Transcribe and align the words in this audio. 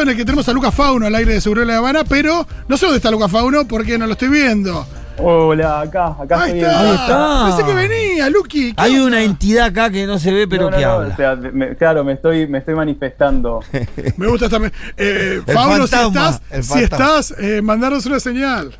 momento 0.00 0.02
en 0.02 0.08
el 0.10 0.16
que 0.16 0.24
tenemos 0.24 0.48
a 0.48 0.52
Lucas 0.52 0.74
Fauno 0.74 1.06
al 1.06 1.14
aire 1.14 1.34
de 1.34 1.40
Seguro 1.40 1.60
de 1.60 1.66
la 1.66 1.76
Habana, 1.78 2.04
pero 2.04 2.46
no 2.68 2.76
sé 2.76 2.86
dónde 2.86 2.96
está 2.96 3.10
Lucas 3.10 3.30
Fauno 3.30 3.66
porque 3.66 3.98
no 3.98 4.06
lo 4.06 4.12
estoy 4.12 4.28
viendo. 4.28 4.86
Hola, 5.22 5.82
acá, 5.82 6.16
acá 6.18 6.42
Ahí 6.44 6.52
estoy. 6.58 6.70
está. 6.70 6.80
Ahí 6.80 6.94
está. 6.94 7.44
Pensé 7.56 7.64
que 7.64 7.74
venía, 7.74 8.30
Luqui. 8.30 8.72
¿qué 8.72 8.82
Hay 8.82 8.92
onda? 8.94 9.06
una 9.06 9.22
entidad 9.22 9.66
acá 9.66 9.90
que 9.90 10.06
no 10.06 10.18
se 10.18 10.32
ve, 10.32 10.48
pero 10.48 10.64
No, 10.64 10.70
no, 10.70 10.76
que 10.78 10.82
no, 10.84 10.90
habla. 10.92 11.12
o 11.12 11.16
sea, 11.16 11.36
me- 11.36 11.76
claro, 11.76 12.04
me 12.04 12.14
estoy, 12.14 12.46
me 12.46 12.58
estoy 12.58 12.74
manifestando. 12.74 13.60
Me 14.16 14.26
gusta 14.28 14.48
también. 14.48 14.72
Eh, 14.96 15.42
El 15.46 15.54
Fauno, 15.54 15.86
si 15.86 15.94
estás, 15.96 16.40
el 16.50 16.64
si 16.64 16.78
estás 16.78 17.34
eh, 17.38 17.60
mandaros 17.62 18.06
una 18.06 18.18
señal. 18.20 18.72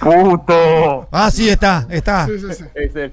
¡Puto! 0.00 1.08
Ah, 1.12 1.30
sí, 1.30 1.48
está, 1.48 1.86
está. 1.88 2.26
Sí, 2.26 2.32
sí, 2.40 2.46
sí. 2.58 2.64
Ese. 2.74 3.12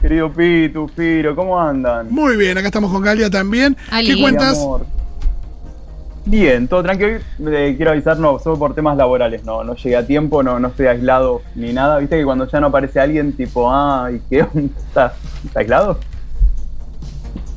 Querido 0.00 0.32
Pitu, 0.32 0.88
Firo, 0.88 1.34
¿cómo 1.36 1.60
andan? 1.60 2.08
Muy 2.10 2.36
bien, 2.36 2.56
acá 2.58 2.66
estamos 2.68 2.90
con 2.92 3.02
Galia 3.02 3.30
también. 3.30 3.76
Ali. 3.90 4.14
¿Qué 4.14 4.20
cuentas? 4.20 4.56
Mi 4.58 4.62
amor. 4.64 4.86
Bien, 6.28 6.68
todo 6.68 6.82
tranquilo. 6.82 7.20
Eh, 7.50 7.72
quiero 7.74 7.92
avisar, 7.92 8.18
no, 8.18 8.38
solo 8.38 8.58
por 8.58 8.74
temas 8.74 8.98
laborales, 8.98 9.46
no, 9.46 9.64
no 9.64 9.74
llegué 9.74 9.96
a 9.96 10.06
tiempo, 10.06 10.42
no, 10.42 10.60
no 10.60 10.68
estoy 10.68 10.86
aislado 10.86 11.40
ni 11.54 11.72
nada. 11.72 11.96
Viste 11.96 12.18
que 12.18 12.24
cuando 12.24 12.46
ya 12.46 12.60
no 12.60 12.66
aparece 12.66 13.00
alguien, 13.00 13.32
tipo, 13.32 13.72
ah, 13.72 14.10
¿y 14.12 14.20
qué 14.28 14.42
onda? 14.42 14.70
¿Estás, 14.76 15.12
aislado? 15.54 15.98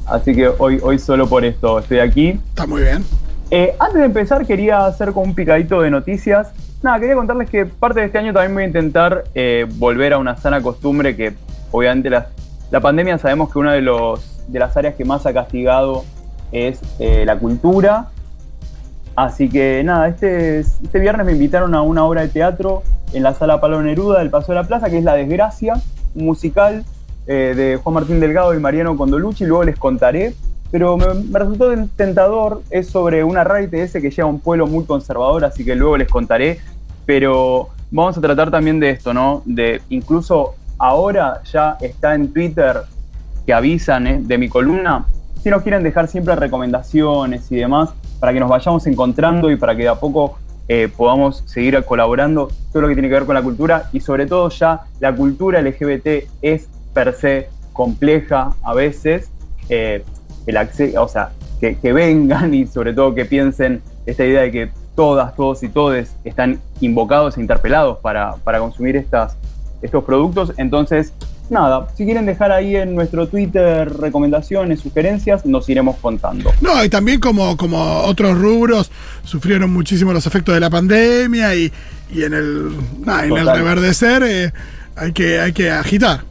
Así 0.05 0.33
que 0.33 0.47
hoy, 0.47 0.79
hoy 0.81 0.99
solo 0.99 1.27
por 1.27 1.43
esto 1.43 1.79
estoy 1.79 1.99
aquí. 1.99 2.39
Está 2.47 2.65
muy 2.65 2.83
bien. 2.83 3.03
Eh, 3.49 3.75
antes 3.77 3.99
de 3.99 4.05
empezar, 4.05 4.45
quería 4.45 4.85
hacer 4.85 5.11
como 5.11 5.25
un 5.25 5.35
picadito 5.35 5.81
de 5.81 5.91
noticias. 5.91 6.53
Nada, 6.81 6.97
quería 6.97 7.15
contarles 7.15 7.49
que 7.49 7.65
parte 7.65 7.99
de 7.99 8.05
este 8.05 8.19
año 8.19 8.31
también 8.31 8.53
voy 8.53 8.63
a 8.63 8.67
intentar 8.67 9.25
eh, 9.35 9.67
volver 9.69 10.13
a 10.13 10.17
una 10.17 10.37
sana 10.37 10.61
costumbre 10.61 11.17
que, 11.17 11.33
obviamente, 11.71 12.09
la, 12.09 12.27
la 12.71 12.79
pandemia 12.79 13.17
sabemos 13.17 13.51
que 13.51 13.59
una 13.59 13.73
de, 13.73 13.81
los, 13.81 14.45
de 14.47 14.59
las 14.59 14.77
áreas 14.77 14.95
que 14.95 15.03
más 15.03 15.25
ha 15.25 15.33
castigado 15.33 16.05
es 16.53 16.79
la 16.99 17.37
cultura. 17.37 18.10
Así 19.15 19.49
que 19.49 19.83
nada, 19.83 20.07
este, 20.07 20.59
este 20.59 20.99
viernes 20.99 21.25
me 21.25 21.33
invitaron 21.33 21.75
a 21.75 21.81
una 21.81 22.05
obra 22.05 22.21
de 22.21 22.29
teatro 22.29 22.83
en 23.13 23.23
la 23.23 23.33
sala 23.33 23.59
Palo 23.59 23.81
Neruda 23.81 24.19
del 24.19 24.29
Paso 24.29 24.51
de 24.51 24.55
la 24.55 24.63
Plaza, 24.63 24.89
que 24.89 24.97
es 24.97 25.03
La 25.03 25.15
Desgracia, 25.15 25.75
un 26.15 26.25
musical 26.25 26.85
eh, 27.27 27.53
de 27.55 27.77
Juan 27.77 27.95
Martín 27.95 28.19
Delgado 28.19 28.53
y 28.53 28.59
Mariano 28.59 28.95
Condolucci, 28.95 29.45
luego 29.45 29.63
les 29.63 29.77
contaré. 29.77 30.33
Pero 30.71 30.95
me, 30.95 31.05
resultó 31.37 31.69
tentador, 31.97 32.61
es 32.69 32.87
sobre 32.87 33.25
una 33.25 33.43
rara 33.43 33.61
ITS 33.61 33.93
que 33.93 34.09
llega 34.09 34.23
a 34.23 34.27
un 34.27 34.39
pueblo 34.39 34.67
muy 34.67 34.85
conservador, 34.85 35.43
así 35.43 35.65
que 35.65 35.75
luego 35.75 35.97
les 35.97 36.07
contaré. 36.07 36.59
Pero 37.05 37.69
vamos 37.91 38.17
a 38.17 38.21
tratar 38.21 38.49
también 38.51 38.79
de 38.79 38.91
esto, 38.91 39.13
¿no? 39.13 39.41
De 39.45 39.81
incluso 39.89 40.55
ahora 40.77 41.41
ya 41.43 41.77
está 41.81 42.15
en 42.15 42.31
Twitter 42.31 42.77
que 43.45 43.53
avisan 43.53 44.07
¿eh? 44.07 44.19
de 44.21 44.37
mi 44.37 44.47
columna, 44.47 45.05
si 45.41 45.49
nos 45.49 45.63
quieren 45.63 45.83
dejar 45.83 46.07
siempre 46.07 46.35
recomendaciones 46.35 47.51
y 47.51 47.55
demás, 47.55 47.89
para 48.21 48.31
que 48.31 48.39
nos 48.39 48.49
vayamos 48.49 48.87
encontrando 48.87 49.51
y 49.51 49.57
para 49.57 49.75
que 49.75 49.81
de 49.81 49.89
a 49.89 49.95
poco 49.95 50.37
eh, 50.69 50.87
podamos 50.95 51.43
seguir 51.47 51.83
colaborando 51.83 52.49
todo 52.71 52.83
lo 52.83 52.87
que 52.87 52.93
tiene 52.93 53.09
que 53.09 53.15
ver 53.15 53.25
con 53.25 53.35
la 53.35 53.41
cultura 53.41 53.89
y 53.91 53.99
sobre 53.99 54.25
todo 54.27 54.47
ya 54.49 54.83
la 55.01 55.13
cultura 55.13 55.61
LGBT 55.61 56.29
es 56.41 56.69
per 56.93 57.13
se 57.13 57.49
compleja 57.73 58.53
a 58.63 58.73
veces, 58.73 59.29
eh, 59.67 60.03
el 60.45 60.55
acce- 60.55 60.95
o 60.97 61.07
sea, 61.07 61.31
que, 61.59 61.77
que 61.77 61.91
vengan 61.93 62.53
y 62.53 62.67
sobre 62.67 62.93
todo 62.93 63.13
que 63.13 63.25
piensen 63.25 63.81
esta 64.05 64.23
idea 64.23 64.41
de 64.41 64.51
que 64.51 64.71
todas, 64.95 65.35
todos 65.35 65.63
y 65.63 65.69
todes 65.69 66.15
están 66.23 66.59
invocados 66.79 67.37
e 67.37 67.41
interpelados 67.41 67.97
para, 67.97 68.35
para 68.43 68.59
consumir 68.59 68.95
estas, 68.97 69.35
estos 69.81 70.03
productos. 70.03 70.53
Entonces, 70.57 71.13
nada, 71.51 71.87
si 71.95 72.05
quieren 72.05 72.25
dejar 72.25 72.51
ahí 72.51 72.75
en 72.75 72.95
nuestro 72.95 73.27
Twitter 73.27 73.91
recomendaciones, 73.99 74.79
sugerencias, 74.79 75.45
nos 75.45 75.69
iremos 75.69 75.97
contando. 75.97 76.51
No, 76.61 76.83
y 76.83 76.89
también 76.89 77.19
como, 77.19 77.55
como 77.57 78.01
otros 78.03 78.37
rubros 78.37 78.89
sufrieron 79.23 79.71
muchísimo 79.71 80.13
los 80.13 80.25
efectos 80.25 80.53
de 80.55 80.61
la 80.61 80.69
pandemia 80.69 81.53
y, 81.55 81.71
y 82.11 82.23
en 82.23 82.33
el, 82.33 82.71
en 83.05 83.37
el 83.37 83.47
reverdecer 83.47 84.23
eh, 84.23 84.53
hay, 84.95 85.11
que, 85.11 85.39
hay 85.39 85.53
que 85.53 85.69
agitar. 85.69 86.21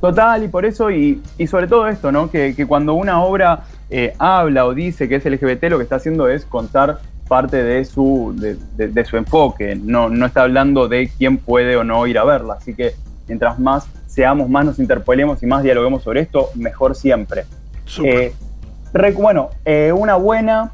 Total, 0.00 0.44
y 0.44 0.48
por 0.48 0.64
eso, 0.64 0.90
y, 0.90 1.20
y 1.36 1.46
sobre 1.46 1.66
todo 1.66 1.86
esto, 1.88 2.10
¿no? 2.12 2.30
Que, 2.30 2.54
que 2.54 2.66
cuando 2.66 2.94
una 2.94 3.22
obra 3.22 3.64
eh, 3.90 4.14
habla 4.18 4.64
o 4.64 4.72
dice 4.74 5.08
que 5.08 5.16
es 5.16 5.24
LGBT, 5.24 5.64
lo 5.64 5.76
que 5.78 5.82
está 5.84 5.96
haciendo 5.96 6.28
es 6.28 6.44
contar 6.46 7.00
parte 7.28 7.62
de 7.62 7.84
su, 7.84 8.34
de, 8.36 8.56
de- 8.76 8.88
de 8.88 9.04
su 9.04 9.16
enfoque. 9.16 9.76
No, 9.76 10.08
no 10.08 10.26
está 10.26 10.42
hablando 10.42 10.88
de 10.88 11.10
quién 11.18 11.36
puede 11.36 11.76
o 11.76 11.84
no 11.84 12.06
ir 12.06 12.18
a 12.18 12.24
verla. 12.24 12.54
Así 12.58 12.74
que 12.74 12.94
mientras 13.30 13.60
más 13.60 13.86
seamos, 14.08 14.48
más 14.48 14.64
nos 14.64 14.80
interpelemos 14.80 15.40
y 15.40 15.46
más 15.46 15.62
dialoguemos 15.62 16.02
sobre 16.02 16.22
esto, 16.22 16.50
mejor 16.56 16.96
siempre. 16.96 17.44
Eh, 18.02 18.32
bueno, 19.16 19.50
eh, 19.64 19.92
una 19.96 20.16
buena, 20.16 20.72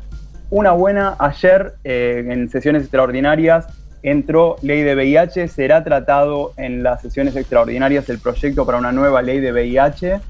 una 0.48 0.72
buena 0.72 1.16
ayer 1.18 1.74
eh, 1.84 2.26
en 2.30 2.48
sesiones 2.48 2.84
extraordinarias 2.84 3.66
entró 4.02 4.56
ley 4.62 4.82
de 4.82 4.94
VIH, 4.94 5.48
será 5.48 5.84
tratado 5.84 6.54
en 6.56 6.82
las 6.82 7.02
sesiones 7.02 7.36
extraordinarias 7.36 8.08
el 8.08 8.20
proyecto 8.20 8.64
para 8.64 8.78
una 8.78 8.90
nueva 8.90 9.20
ley 9.20 9.40
de 9.40 9.52
VIH. 9.52 10.20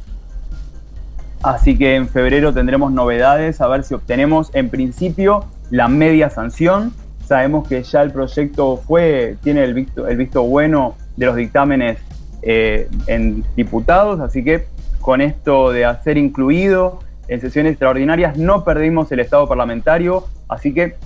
Así 1.45 1.79
que 1.79 1.95
en 1.95 2.09
febrero 2.09 2.53
tendremos 2.53 2.91
novedades, 2.91 3.61
a 3.61 3.69
ver 3.69 3.85
si 3.85 3.95
obtenemos 3.95 4.51
en 4.53 4.69
principio 4.69 5.45
la 5.71 5.87
media 5.87 6.29
sanción. 6.29 6.93
Sabemos 7.25 7.69
que 7.69 7.85
ya 7.85 8.03
el 8.03 8.11
proyecto 8.11 8.79
fue, 8.79 9.37
tiene 9.45 9.63
el 9.63 9.75
visto, 9.75 10.09
el 10.09 10.17
visto 10.17 10.43
bueno 10.43 10.97
de 11.17 11.27
los 11.27 11.37
dictámenes 11.37 11.99
eh, 12.43 12.89
en 13.07 13.45
diputados, 13.57 14.21
así 14.21 14.45
que 14.45 14.67
con 15.01 15.21
esto 15.21 15.71
de 15.71 15.85
hacer 15.85 16.19
incluido 16.19 17.01
en 17.29 17.41
sesiones 17.41 17.73
extraordinarias 17.73 18.37
no 18.37 18.65
perdimos 18.65 19.11
el 19.13 19.21
estado 19.21 19.49
parlamentario, 19.49 20.27
así 20.49 20.73
que 20.73 20.97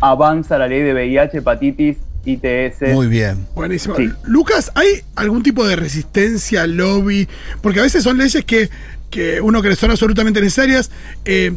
avanza 0.00 0.58
la 0.58 0.66
ley 0.66 0.82
de 0.82 0.92
VIH, 0.94 1.38
hepatitis, 1.38 1.98
ITS. 2.24 2.92
Muy 2.92 3.06
bien. 3.06 3.46
Buenísimo. 3.54 3.96
Sí. 3.96 4.10
Lucas, 4.24 4.72
¿hay 4.74 5.02
algún 5.14 5.42
tipo 5.42 5.66
de 5.66 5.76
resistencia, 5.76 6.66
lobby? 6.66 7.28
Porque 7.62 7.80
a 7.80 7.82
veces 7.82 8.04
son 8.04 8.18
leyes 8.18 8.44
que, 8.44 8.68
que 9.10 9.40
uno 9.40 9.62
que 9.62 9.74
son 9.76 9.90
absolutamente 9.90 10.40
necesarias. 10.40 10.90
eh, 11.24 11.56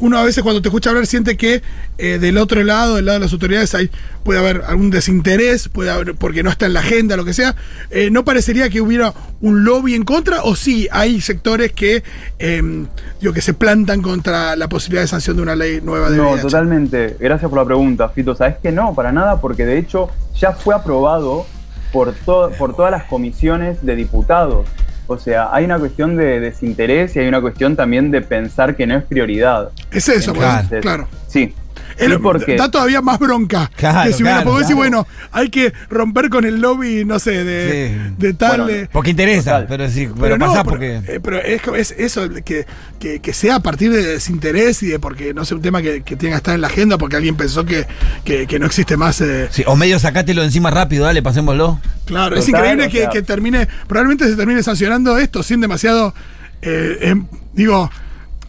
uno 0.00 0.18
a 0.18 0.24
veces 0.24 0.42
cuando 0.42 0.62
te 0.62 0.68
escucha 0.68 0.90
hablar 0.90 1.06
siente 1.06 1.36
que 1.36 1.62
eh, 1.98 2.18
del 2.18 2.38
otro 2.38 2.62
lado, 2.62 2.96
del 2.96 3.06
lado 3.06 3.18
de 3.18 3.24
las 3.24 3.32
autoridades, 3.32 3.74
hay, 3.74 3.90
puede 4.22 4.38
haber 4.38 4.62
algún 4.66 4.90
desinterés, 4.90 5.68
puede 5.68 5.90
haber, 5.90 6.14
porque 6.14 6.42
no 6.42 6.50
está 6.50 6.66
en 6.66 6.74
la 6.74 6.80
agenda, 6.80 7.16
lo 7.16 7.24
que 7.24 7.32
sea. 7.34 7.56
Eh, 7.90 8.10
¿No 8.10 8.24
parecería 8.24 8.68
que 8.70 8.80
hubiera 8.80 9.12
un 9.40 9.64
lobby 9.64 9.94
en 9.94 10.04
contra? 10.04 10.42
¿O 10.44 10.54
sí 10.56 10.88
hay 10.92 11.20
sectores 11.20 11.72
que, 11.72 12.02
eh, 12.38 12.86
digo, 13.20 13.32
que 13.32 13.40
se 13.42 13.54
plantan 13.54 14.02
contra 14.02 14.54
la 14.56 14.68
posibilidad 14.68 15.02
de 15.02 15.08
sanción 15.08 15.36
de 15.36 15.42
una 15.42 15.56
ley 15.56 15.80
nueva 15.82 16.10
de 16.10 16.16
No, 16.16 16.30
VIH? 16.30 16.42
totalmente. 16.42 17.16
Gracias 17.18 17.48
por 17.50 17.58
la 17.58 17.64
pregunta, 17.64 18.08
Fito. 18.10 18.34
Sabes 18.34 18.56
que 18.62 18.70
no, 18.72 18.94
para 18.94 19.10
nada, 19.12 19.40
porque 19.40 19.64
de 19.66 19.78
hecho 19.78 20.10
ya 20.38 20.52
fue 20.52 20.74
aprobado 20.74 21.46
por, 21.92 22.12
to- 22.12 22.50
por 22.58 22.76
todas 22.76 22.90
las 22.92 23.04
comisiones 23.04 23.84
de 23.84 23.96
diputados. 23.96 24.66
O 25.08 25.18
sea, 25.18 25.48
hay 25.52 25.64
una 25.64 25.78
cuestión 25.78 26.16
de 26.16 26.38
desinterés 26.38 27.16
y 27.16 27.20
hay 27.20 27.28
una 27.28 27.40
cuestión 27.40 27.74
también 27.74 28.10
de 28.10 28.20
pensar 28.20 28.76
que 28.76 28.86
no 28.86 28.96
es 28.96 29.04
prioridad. 29.04 29.70
Es 29.90 30.08
eso, 30.08 30.32
Entonces, 30.34 30.82
claro. 30.82 31.08
Sí. 31.26 31.54
Es 31.96 32.08
lo- 32.08 32.16
Sí, 32.16 32.22
porque- 32.22 32.56
Da 32.56 32.70
todavía 32.70 33.00
más 33.02 33.18
bronca. 33.18 33.70
Claro, 33.76 34.08
que 34.10 34.16
si 34.16 34.22
hubiera 34.22 34.38
claro, 34.42 34.50
porque 34.50 34.62
decir, 34.64 34.76
claro. 34.76 34.90
bueno, 35.04 35.06
hay 35.32 35.48
que 35.50 35.72
romper 35.90 36.28
con 36.30 36.44
el 36.44 36.60
lobby, 36.60 37.04
no 37.04 37.18
sé, 37.18 37.44
de, 37.44 37.88
Sí. 38.08 38.14
de 38.18 38.34
tal. 38.34 38.62
Bueno, 38.62 38.88
Porque 38.92 39.10
interesa, 39.10 39.50
Total. 39.52 39.66
pero 39.68 39.88
sí, 39.90 40.06
pero, 40.06 40.20
pero 40.20 40.38
no, 40.38 40.46
pasa 40.46 40.64
pero, 40.64 40.70
porque. 40.70 40.96
eh, 41.06 41.20
pero 41.22 41.38
es, 41.38 41.62
es 41.76 41.94
eso, 41.98 42.28
que, 42.44 42.66
que, 42.98 43.20
que 43.20 43.32
sea 43.32 43.56
a 43.56 43.60
partir 43.60 43.90
de 43.92 44.02
desinterés 44.04 44.82
y 44.82 44.86
de 44.86 44.98
porque 44.98 45.34
no 45.34 45.44
sé, 45.44 45.54
un 45.54 45.62
tema 45.62 45.82
que, 45.82 46.02
que 46.02 46.16
tenga 46.16 46.32
que 46.34 46.38
estar 46.38 46.54
en 46.54 46.60
la 46.60 46.66
agenda 46.68 46.98
porque 46.98 47.16
alguien 47.16 47.36
pensó 47.36 47.64
que, 47.64 47.86
que, 48.24 48.46
que 48.46 48.58
no 48.58 48.66
existe 48.66 48.96
más. 48.96 49.20
eh, 49.20 49.48
Sí, 49.50 49.62
o 49.66 49.76
medio 49.76 49.98
sacátelo 49.98 50.42
encima 50.42 50.70
rápido, 50.70 51.04
dale, 51.04 51.22
pasémoslo. 51.22 51.80
Claro, 52.06 52.36
es 52.36 52.48
increíble 52.48 52.86
o 52.86 52.90
que, 52.90 52.98
sea- 53.00 53.10
que 53.10 53.22
termine, 53.22 53.68
probablemente 53.86 54.26
se 54.28 54.36
termine 54.36 54.62
sancionando 54.62 55.18
esto 55.18 55.42
sin 55.42 55.60
demasiado, 55.60 56.14
eh, 56.62 56.98
em, 57.02 57.26
digo, 57.52 57.90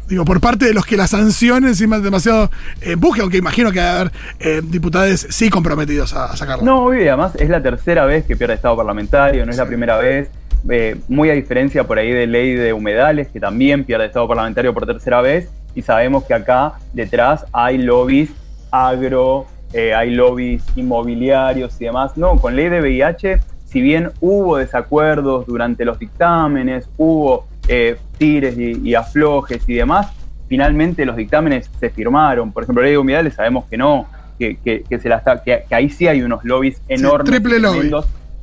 digo, 0.09 0.25
por 0.25 0.41
parte 0.41 0.65
de 0.65 0.73
los 0.73 0.85
que 0.85 0.97
la 0.97 1.07
sancionen 1.07 1.75
sin 1.75 1.89
más 1.89 2.03
demasiado 2.03 2.49
eh, 2.81 2.93
empuje, 2.93 3.21
aunque 3.21 3.37
imagino 3.37 3.71
que 3.71 3.79
va 3.79 3.85
a 3.85 3.99
haber 4.01 4.11
eh, 4.39 4.61
diputados 4.63 5.27
sí 5.29 5.49
comprometidos 5.49 6.13
a, 6.13 6.25
a 6.25 6.35
sacarla. 6.35 6.63
No, 6.63 6.93
y 6.93 7.07
además 7.07 7.35
es 7.35 7.49
la 7.49 7.61
tercera 7.61 8.05
vez 8.05 8.25
que 8.25 8.35
pierde 8.35 8.55
estado 8.55 8.75
parlamentario, 8.75 9.45
no 9.45 9.51
es 9.51 9.57
la 9.57 9.67
primera 9.67 9.97
vez. 9.97 10.29
Eh, 10.69 10.97
muy 11.07 11.29
a 11.29 11.33
diferencia 11.33 11.85
por 11.85 11.97
ahí 11.99 12.11
de 12.11 12.27
ley 12.27 12.53
de 12.53 12.73
humedales, 12.73 13.29
que 13.29 13.39
también 13.39 13.85
pierde 13.85 14.07
estado 14.07 14.27
parlamentario 14.27 14.73
por 14.73 14.85
tercera 14.85 15.21
vez. 15.21 15.49
Y 15.75 15.83
sabemos 15.83 16.25
que 16.25 16.33
acá 16.33 16.73
detrás 16.93 17.45
hay 17.53 17.77
lobbies 17.77 18.31
agro, 18.71 19.45
eh, 19.71 19.93
hay 19.93 20.11
lobbies 20.11 20.63
inmobiliarios 20.75 21.79
y 21.79 21.85
demás. 21.85 22.17
No, 22.17 22.35
con 22.37 22.55
ley 22.55 22.69
de 22.69 22.81
VIH, 22.81 23.39
si 23.65 23.81
bien 23.81 24.11
hubo 24.19 24.57
desacuerdos 24.57 25.45
durante 25.45 25.85
los 25.85 25.99
dictámenes, 25.99 26.89
hubo 26.97 27.45
eh, 27.69 27.95
tires 28.17 28.57
y, 28.57 28.81
y 28.89 28.95
aflojes 28.95 29.63
y 29.69 29.75
demás, 29.75 30.11
finalmente 30.47 31.05
los 31.05 31.15
dictámenes 31.15 31.69
se 31.79 31.89
firmaron. 31.89 32.51
Por 32.51 32.63
ejemplo, 32.63 32.81
la 32.81 32.87
ley 32.87 32.93
de 32.93 32.97
humedales 32.97 33.35
sabemos 33.35 33.65
que 33.69 33.77
no, 33.77 34.07
que, 34.37 34.57
que- 34.57 34.83
que 34.89 34.99
se 34.99 35.07
la 35.07 35.17
está, 35.17 35.41
que, 35.43 35.63
que 35.69 35.75
ahí 35.75 35.89
sí 35.89 36.07
hay 36.07 36.21
unos 36.21 36.43
lobbies 36.43 36.81
enormes. 36.87 37.29
triple 37.31 37.57
y 37.57 37.59
lobby. 37.59 37.91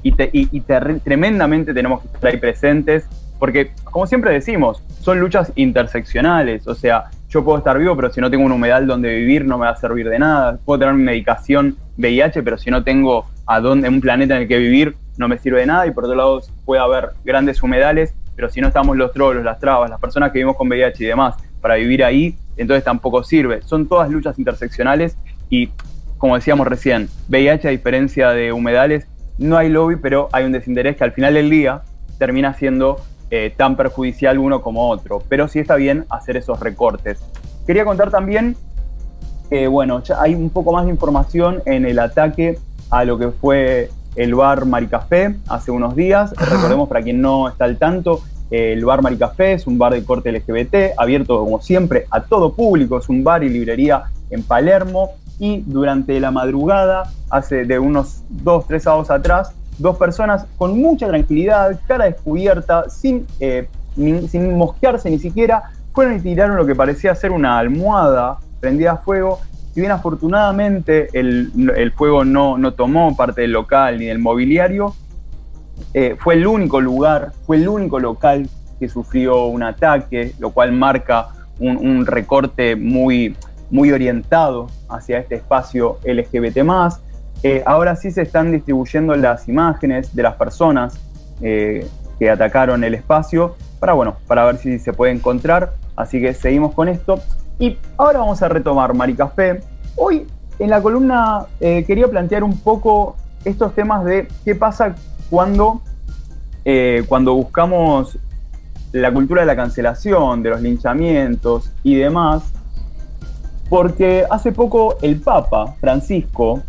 y, 0.02 0.12
te- 0.12 0.30
y- 0.32 0.48
y 0.52 0.60
tremendamente 0.60 1.74
tenemos 1.74 2.00
que 2.02 2.06
estar 2.08 2.30
ahí 2.30 2.36
presentes, 2.38 3.08
porque 3.38 3.72
como 3.84 4.06
siempre 4.06 4.32
decimos, 4.32 4.82
son 5.00 5.20
luchas 5.20 5.52
interseccionales, 5.56 6.66
o 6.66 6.74
sea, 6.74 7.04
yo 7.28 7.40
yo 7.40 7.44
puedo 7.44 7.58
estar 7.58 7.76
vivo, 7.78 7.94
pero 7.96 8.10
si 8.10 8.20
no 8.20 8.30
tengo 8.30 8.44
un 8.46 8.52
humedal 8.52 8.86
donde 8.86 9.14
vivir 9.14 9.44
no 9.44 9.58
me 9.58 9.66
va 9.66 9.72
a 9.72 9.76
servir 9.76 10.08
de 10.08 10.18
nada. 10.18 10.58
Puedo 10.64 10.78
tener 10.78 10.94
mi 10.94 11.02
medicación 11.02 11.76
VIH, 11.98 12.42
pero 12.42 12.56
si 12.56 12.70
no 12.70 12.82
tengo 12.82 13.26
a 13.46 13.60
dónde, 13.60 13.88
un 13.90 14.00
planeta 14.00 14.36
en 14.36 14.42
el 14.42 14.48
que 14.48 14.56
vivir, 14.56 14.94
no 15.18 15.28
me 15.28 15.36
sirve 15.38 15.60
de 15.60 15.66
nada. 15.66 15.86
Y 15.86 15.90
por 15.90 16.04
otro 16.04 16.16
lado, 16.16 16.40
puede 16.64 16.80
haber 16.80 17.10
grandes 17.26 17.62
humedales, 17.62 18.14
pero 18.36 18.50
si 18.50 18.60
no 18.60 18.68
estamos 18.68 18.96
los 18.96 19.12
trolos, 19.12 19.42
las 19.42 19.58
trabas, 19.58 19.90
las 19.90 19.98
personas 19.98 20.30
que 20.30 20.38
vivimos 20.38 20.56
con 20.56 20.68
VIH 20.68 21.02
y 21.02 21.06
demás, 21.06 21.34
para 21.60 21.74
vivir 21.76 22.04
ahí, 22.04 22.36
entonces 22.56 22.84
tampoco 22.84 23.24
sirve. 23.24 23.62
Son 23.62 23.88
todas 23.88 24.10
luchas 24.10 24.38
interseccionales 24.38 25.16
y, 25.48 25.70
como 26.18 26.36
decíamos 26.36 26.66
recién, 26.66 27.08
VIH 27.28 27.68
a 27.68 27.70
diferencia 27.70 28.30
de 28.30 28.52
humedales, 28.52 29.06
no 29.38 29.56
hay 29.56 29.70
lobby, 29.70 29.96
pero 29.96 30.28
hay 30.32 30.44
un 30.44 30.52
desinterés 30.52 30.96
que 30.96 31.04
al 31.04 31.12
final 31.12 31.34
del 31.34 31.50
día 31.50 31.82
termina 32.18 32.54
siendo 32.54 33.00
eh, 33.30 33.52
tan 33.56 33.76
perjudicial 33.76 34.38
uno 34.38 34.62
como 34.62 34.88
otro. 34.88 35.22
Pero 35.28 35.48
sí 35.48 35.58
está 35.58 35.76
bien 35.76 36.04
hacer 36.10 36.36
esos 36.36 36.60
recortes. 36.60 37.18
Quería 37.66 37.84
contar 37.84 38.10
también, 38.10 38.56
eh, 39.50 39.66
bueno, 39.66 40.02
ya 40.02 40.20
hay 40.20 40.34
un 40.34 40.50
poco 40.50 40.72
más 40.72 40.84
de 40.84 40.90
información 40.90 41.62
en 41.66 41.84
el 41.84 41.98
ataque 41.98 42.58
a 42.90 43.04
lo 43.04 43.18
que 43.18 43.28
fue 43.28 43.90
el 44.16 44.34
bar 44.34 44.66
Maricafé 44.66 45.36
hace 45.48 45.70
unos 45.70 45.94
días. 45.94 46.32
Recordemos 46.32 46.88
para 46.88 47.02
quien 47.02 47.20
no 47.20 47.48
está 47.48 47.64
al 47.64 47.76
tanto, 47.76 48.22
el 48.50 48.84
bar 48.84 49.02
Maricafé 49.02 49.54
es 49.54 49.66
un 49.66 49.76
bar 49.76 49.92
de 49.92 50.04
corte 50.04 50.30
LGBT, 50.30 50.96
abierto 50.96 51.38
como 51.40 51.60
siempre 51.60 52.06
a 52.10 52.22
todo 52.22 52.52
público, 52.52 52.98
es 52.98 53.08
un 53.08 53.24
bar 53.24 53.42
y 53.42 53.48
librería 53.48 54.04
en 54.30 54.42
Palermo. 54.42 55.12
Y 55.38 55.62
durante 55.66 56.18
la 56.18 56.30
madrugada, 56.30 57.12
hace 57.28 57.64
de 57.64 57.78
unos 57.78 58.22
dos, 58.30 58.66
tres 58.66 58.84
sábados 58.84 59.10
atrás, 59.10 59.52
dos 59.78 59.98
personas 59.98 60.46
con 60.56 60.80
mucha 60.80 61.08
tranquilidad, 61.08 61.78
cara 61.86 62.06
descubierta, 62.06 62.88
sin, 62.88 63.26
eh, 63.40 63.68
sin 63.94 64.56
mosquearse 64.56 65.10
ni 65.10 65.18
siquiera, 65.18 65.72
fueron 65.92 66.16
y 66.16 66.20
tiraron 66.20 66.56
lo 66.56 66.64
que 66.64 66.74
parecía 66.74 67.14
ser 67.14 67.32
una 67.32 67.58
almohada 67.58 68.38
prendida 68.60 68.92
a 68.92 68.96
fuego. 68.96 69.40
Si 69.76 69.82
bien 69.82 69.92
afortunadamente 69.92 71.10
el, 71.12 71.52
el 71.76 71.92
fuego 71.92 72.24
no, 72.24 72.56
no 72.56 72.72
tomó 72.72 73.14
parte 73.14 73.42
del 73.42 73.52
local 73.52 73.98
ni 73.98 74.06
del 74.06 74.18
mobiliario, 74.18 74.94
eh, 75.92 76.16
fue 76.18 76.32
el 76.32 76.46
único 76.46 76.80
lugar, 76.80 77.32
fue 77.44 77.58
el 77.58 77.68
único 77.68 78.00
local 78.00 78.48
que 78.80 78.88
sufrió 78.88 79.44
un 79.44 79.62
ataque, 79.62 80.32
lo 80.38 80.48
cual 80.52 80.72
marca 80.72 81.28
un, 81.58 81.76
un 81.76 82.06
recorte 82.06 82.74
muy, 82.74 83.36
muy 83.68 83.92
orientado 83.92 84.68
hacia 84.88 85.18
este 85.18 85.34
espacio 85.34 85.98
LGBT. 86.06 86.56
Eh, 87.42 87.62
ahora 87.66 87.96
sí 87.96 88.10
se 88.10 88.22
están 88.22 88.52
distribuyendo 88.52 89.14
las 89.14 89.46
imágenes 89.46 90.16
de 90.16 90.22
las 90.22 90.36
personas 90.36 90.98
eh, 91.42 91.86
que 92.18 92.30
atacaron 92.30 92.82
el 92.82 92.94
espacio 92.94 93.56
para, 93.78 93.92
bueno, 93.92 94.16
para 94.26 94.46
ver 94.46 94.56
si 94.56 94.78
se 94.78 94.94
puede 94.94 95.12
encontrar. 95.12 95.74
Así 95.96 96.18
que 96.18 96.32
seguimos 96.32 96.72
con 96.72 96.88
esto. 96.88 97.20
Y 97.58 97.78
ahora 97.96 98.18
vamos 98.18 98.42
a 98.42 98.48
retomar 98.48 98.94
Maricafé. 98.94 99.60
Hoy 99.96 100.26
en 100.58 100.70
la 100.70 100.82
columna 100.82 101.46
eh, 101.60 101.84
quería 101.86 102.08
plantear 102.08 102.44
un 102.44 102.58
poco 102.58 103.16
estos 103.44 103.74
temas 103.74 104.04
de 104.04 104.28
qué 104.44 104.54
pasa 104.54 104.94
cuando, 105.30 105.80
eh, 106.64 107.04
cuando 107.08 107.34
buscamos 107.34 108.18
la 108.92 109.12
cultura 109.12 109.40
de 109.42 109.46
la 109.46 109.56
cancelación, 109.56 110.42
de 110.42 110.50
los 110.50 110.60
linchamientos 110.60 111.72
y 111.82 111.96
demás, 111.96 112.52
porque 113.68 114.24
hace 114.30 114.52
poco 114.52 114.96
el 115.02 115.20
Papa 115.20 115.74
Francisco 115.80 116.62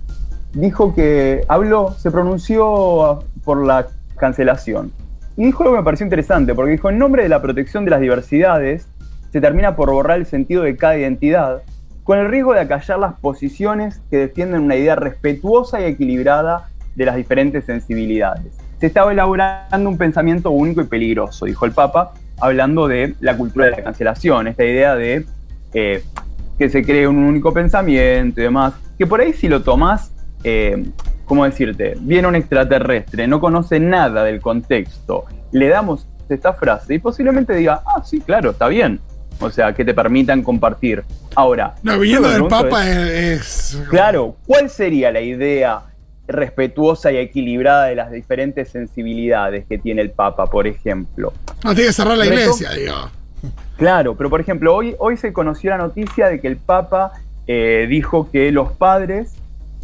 dijo 0.53 0.93
que 0.93 1.43
habló, 1.47 1.95
se 1.97 2.11
pronunció 2.11 3.23
por 3.43 3.65
la 3.65 3.87
cancelación. 4.15 4.91
Y 5.35 5.45
dijo 5.45 5.63
algo 5.63 5.75
que 5.75 5.81
me 5.81 5.85
pareció 5.85 6.05
interesante, 6.05 6.55
porque 6.55 6.71
dijo, 6.71 6.89
en 6.89 6.97
nombre 6.97 7.23
de 7.23 7.29
la 7.29 7.41
protección 7.41 7.85
de 7.85 7.91
las 7.91 8.01
diversidades, 8.01 8.87
se 9.31 9.41
termina 9.41 9.75
por 9.75 9.91
borrar 9.91 10.17
el 10.17 10.25
sentido 10.25 10.63
de 10.63 10.75
cada 10.75 10.97
identidad, 10.97 11.61
con 12.03 12.19
el 12.19 12.29
riesgo 12.29 12.53
de 12.53 12.61
acallar 12.61 12.99
las 12.99 13.19
posiciones 13.19 14.01
que 14.09 14.17
defienden 14.17 14.61
una 14.61 14.75
idea 14.75 14.95
respetuosa 14.95 15.81
y 15.81 15.85
equilibrada 15.85 16.69
de 16.95 17.05
las 17.05 17.15
diferentes 17.15 17.65
sensibilidades. 17.65 18.57
Se 18.79 18.87
estaba 18.87 19.11
elaborando 19.11 19.89
un 19.89 19.97
pensamiento 19.97 20.51
único 20.51 20.81
y 20.81 20.85
peligroso, 20.85 21.45
dijo 21.45 21.65
el 21.65 21.71
Papa, 21.71 22.13
hablando 22.39 22.87
de 22.87 23.15
la 23.19 23.35
cultura 23.35 23.65
de 23.65 23.71
la 23.71 23.83
cancelación, 23.83 24.47
esta 24.47 24.63
idea 24.63 24.95
de 24.95 25.25
eh, 25.73 26.03
que 26.57 26.69
se 26.69 26.83
cree 26.83 27.07
un 27.07 27.17
único 27.17 27.53
pensamiento 27.53 28.39
y 28.39 28.43
demás, 28.43 28.73
que 28.97 29.05
por 29.05 29.21
ahí 29.21 29.33
si 29.33 29.47
lo 29.47 29.61
tomás, 29.61 30.11
eh, 30.43 30.85
¿cómo 31.25 31.45
decirte? 31.45 31.95
Viene 31.99 32.27
un 32.27 32.35
extraterrestre, 32.35 33.27
no 33.27 33.39
conoce 33.39 33.79
nada 33.79 34.23
del 34.23 34.41
contexto, 34.41 35.25
le 35.51 35.67
damos 35.67 36.07
esta 36.29 36.53
frase 36.53 36.95
y 36.95 36.99
posiblemente 36.99 37.53
diga, 37.55 37.81
ah, 37.85 38.01
sí, 38.03 38.21
claro, 38.21 38.51
está 38.51 38.67
bien. 38.67 38.99
O 39.39 39.49
sea, 39.49 39.73
que 39.73 39.85
te 39.85 39.93
permitan 39.93 40.41
compartir. 40.43 41.03
Ahora. 41.35 41.75
No, 41.83 41.99
viniendo 41.99 42.29
del 42.29 42.47
Papa 42.47 42.89
es, 42.89 43.77
Claro, 43.89 44.35
¿cuál 44.45 44.69
sería 44.69 45.11
la 45.11 45.21
idea 45.21 45.81
respetuosa 46.27 47.11
y 47.11 47.17
equilibrada 47.17 47.85
de 47.85 47.95
las 47.95 48.11
diferentes 48.11 48.69
sensibilidades 48.69 49.65
que 49.67 49.77
tiene 49.77 50.01
el 50.01 50.11
Papa, 50.11 50.47
por 50.47 50.67
ejemplo? 50.67 51.33
No, 51.63 51.73
tiene 51.73 51.87
que 51.87 51.93
cerrar 51.93 52.17
la 52.17 52.25
iglesia, 52.25 52.71
digo. 52.71 53.11
Claro, 53.77 54.15
pero 54.15 54.29
por 54.29 54.41
ejemplo, 54.41 54.75
hoy, 54.75 54.95
hoy 54.97 55.17
se 55.17 55.31
conoció 55.31 55.69
la 55.69 55.77
noticia 55.77 56.27
de 56.27 56.41
que 56.41 56.47
el 56.47 56.57
Papa 56.57 57.11
eh, 57.45 57.85
dijo 57.87 58.29
que 58.31 58.51
los 58.51 58.71
padres 58.73 59.33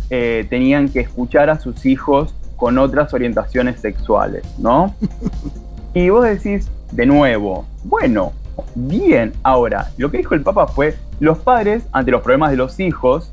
eh, 0.09 0.45
tenían 0.49 0.89
que 0.89 0.99
escuchar 0.99 1.49
a 1.49 1.59
sus 1.59 1.85
hijos 1.85 2.35
con 2.57 2.77
otras 2.77 3.13
orientaciones 3.13 3.79
sexuales, 3.79 4.43
¿no? 4.57 4.95
Y 5.95 6.09
vos 6.09 6.25
decís, 6.25 6.67
de 6.91 7.05
nuevo, 7.05 7.67
bueno, 7.83 8.33
bien, 8.75 9.33
ahora, 9.43 9.89
lo 9.97 10.11
que 10.11 10.17
dijo 10.17 10.35
el 10.35 10.41
Papa 10.41 10.67
fue, 10.67 10.95
los 11.19 11.39
padres, 11.39 11.83
ante 11.91 12.11
los 12.11 12.21
problemas 12.21 12.51
de 12.51 12.57
los 12.57 12.79
hijos, 12.79 13.31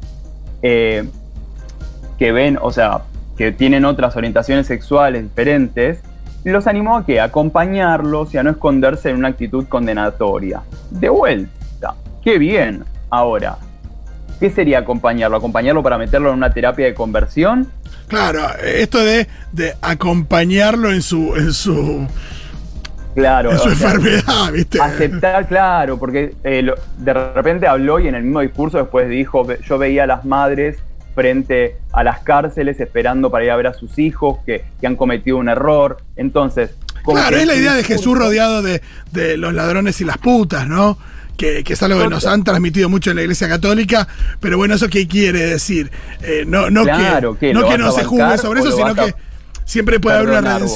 eh, 0.62 1.08
que 2.18 2.32
ven, 2.32 2.58
o 2.60 2.70
sea, 2.70 3.02
que 3.36 3.52
tienen 3.52 3.84
otras 3.84 4.16
orientaciones 4.16 4.66
sexuales 4.66 5.22
diferentes, 5.22 6.00
los 6.44 6.66
animó 6.66 6.96
a 6.96 7.04
que 7.04 7.20
acompañarlos 7.20 8.34
y 8.34 8.38
a 8.38 8.42
no 8.42 8.50
esconderse 8.50 9.10
en 9.10 9.16
una 9.16 9.28
actitud 9.28 9.66
condenatoria. 9.66 10.62
De 10.90 11.08
vuelta, 11.08 11.94
qué 12.22 12.38
bien. 12.38 12.84
Ahora, 13.10 13.58
¿qué 14.38 14.50
sería 14.50 14.78
acompañarlo? 14.80 15.36
¿Acompañarlo 15.36 15.82
para 15.82 15.98
meterlo 15.98 16.30
en 16.30 16.36
una 16.36 16.52
terapia 16.52 16.86
de 16.86 16.94
conversión? 16.94 17.68
Claro, 18.08 18.40
esto 18.64 18.98
de, 18.98 19.28
de 19.52 19.74
acompañarlo 19.80 20.90
en 20.90 21.02
su, 21.02 21.36
en 21.36 21.52
su, 21.52 22.06
Claro. 23.14 23.50
en 23.52 23.58
su 23.58 23.68
o 23.68 23.74
sea, 23.74 23.92
enfermedad, 23.92 24.52
¿viste? 24.52 24.80
Aceptar, 24.80 25.46
claro, 25.48 25.98
porque 25.98 26.34
eh, 26.44 26.62
lo- 26.62 26.74
de 26.98 27.12
repente 27.12 27.66
habló 27.66 27.98
y 28.00 28.08
en 28.08 28.14
el 28.14 28.22
mismo 28.22 28.40
discurso 28.40 28.78
después 28.78 29.08
dijo, 29.08 29.44
"Ve- 29.44 29.58
yo 29.66 29.78
veía 29.78 30.04
a 30.04 30.06
las 30.06 30.24
madres 30.24 30.78
frente 31.14 31.76
a 31.92 32.04
las 32.04 32.20
cárceles 32.20 32.78
esperando 32.80 33.30
para 33.30 33.44
ir 33.44 33.50
a 33.50 33.56
ver 33.56 33.66
a 33.66 33.74
sus 33.74 33.98
hijos 33.98 34.38
que, 34.46 34.64
que 34.80 34.86
han 34.86 34.94
cometido 34.96 35.38
un 35.38 35.48
error. 35.48 35.98
Entonces, 36.16 36.70
como 37.02 37.18
Claro, 37.18 37.36
es 37.36 37.46
la 37.46 37.54
idea 37.56 37.74
de 37.74 37.82
Jesús 37.82 38.16
rodeado 38.16 38.62
de, 38.62 38.80
de 39.10 39.36
los 39.36 39.52
ladrones 39.52 40.00
y 40.00 40.04
las 40.04 40.18
putas, 40.18 40.68
¿no? 40.68 40.96
Que, 41.36 41.64
que 41.64 41.72
es 41.72 41.82
algo 41.82 41.98
que 42.00 42.08
nos 42.08 42.26
han 42.26 42.44
transmitido 42.44 42.88
mucho 42.88 43.10
en 43.10 43.16
la 43.16 43.22
Iglesia 43.22 43.48
Católica, 43.48 44.06
pero 44.40 44.56
bueno, 44.58 44.74
¿eso 44.74 44.88
qué 44.88 45.08
quiere 45.08 45.40
decir? 45.40 45.90
Eh, 46.22 46.44
no 46.46 46.70
no 46.70 46.84
Claro, 46.84 47.36
que, 47.38 47.52
no, 47.54 47.62
¿Lo 47.62 47.68
que 47.68 47.78
no 47.78 47.90
se 47.92 48.04
juzgue 48.04 48.38
sobre 48.38 48.60
eso, 48.60 48.72
sino 48.72 48.88
a 48.88 48.94
que 48.94 49.14
siempre 49.64 49.98
puede 49.98 50.18
haber 50.18 50.28
una 50.38 50.58
vos? 50.58 50.74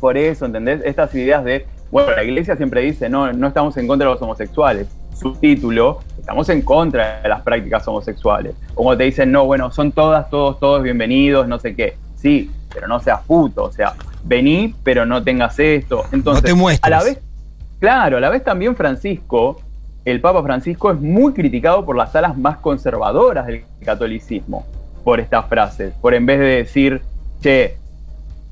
Por 0.00 0.16
eso, 0.16 0.46
¿entendés? 0.46 0.80
Estas 0.84 1.14
ideas 1.14 1.44
de, 1.44 1.66
bueno, 1.90 2.12
la 2.12 2.22
iglesia 2.22 2.56
siempre 2.56 2.82
dice, 2.82 3.08
no, 3.08 3.32
no 3.32 3.48
estamos 3.48 3.76
en 3.76 3.86
contra 3.86 4.06
de 4.06 4.14
los 4.14 4.22
homosexuales. 4.22 4.86
Subtítulo, 5.14 6.00
estamos 6.18 6.48
en 6.48 6.62
contra 6.62 7.20
de 7.20 7.28
las 7.28 7.42
prácticas 7.42 7.86
homosexuales. 7.88 8.54
O 8.74 8.84
cuando 8.84 8.98
te 8.98 9.04
dicen, 9.04 9.32
no, 9.32 9.44
bueno, 9.46 9.70
son 9.72 9.90
todas, 9.90 10.30
todos, 10.30 10.60
todos 10.60 10.82
bienvenidos, 10.82 11.48
no 11.48 11.58
sé 11.58 11.74
qué. 11.74 11.96
Sí, 12.14 12.50
pero 12.72 12.86
no 12.86 13.00
seas 13.00 13.22
puto, 13.22 13.64
o 13.64 13.72
sea, 13.72 13.94
vení, 14.24 14.74
pero 14.84 15.04
no 15.06 15.22
tengas 15.22 15.58
esto. 15.58 16.04
Entonces, 16.12 16.44
te 16.44 16.54
muestres. 16.54 16.86
a 16.86 16.96
la 16.96 17.02
vez, 17.02 17.20
claro, 17.80 18.18
a 18.18 18.20
la 18.20 18.28
vez 18.28 18.44
también 18.44 18.76
Francisco, 18.76 19.60
el 20.04 20.20
Papa 20.20 20.42
Francisco 20.42 20.90
es 20.90 21.00
muy 21.00 21.32
criticado 21.32 21.84
por 21.84 21.96
las 21.96 22.14
alas 22.14 22.36
más 22.36 22.58
conservadoras 22.58 23.46
del 23.46 23.64
catolicismo 23.84 24.64
por 25.04 25.20
estas 25.20 25.46
frases, 25.46 25.94
por 26.00 26.14
en 26.14 26.26
vez 26.26 26.38
de 26.38 26.46
decir, 26.46 27.02
che, 27.40 27.76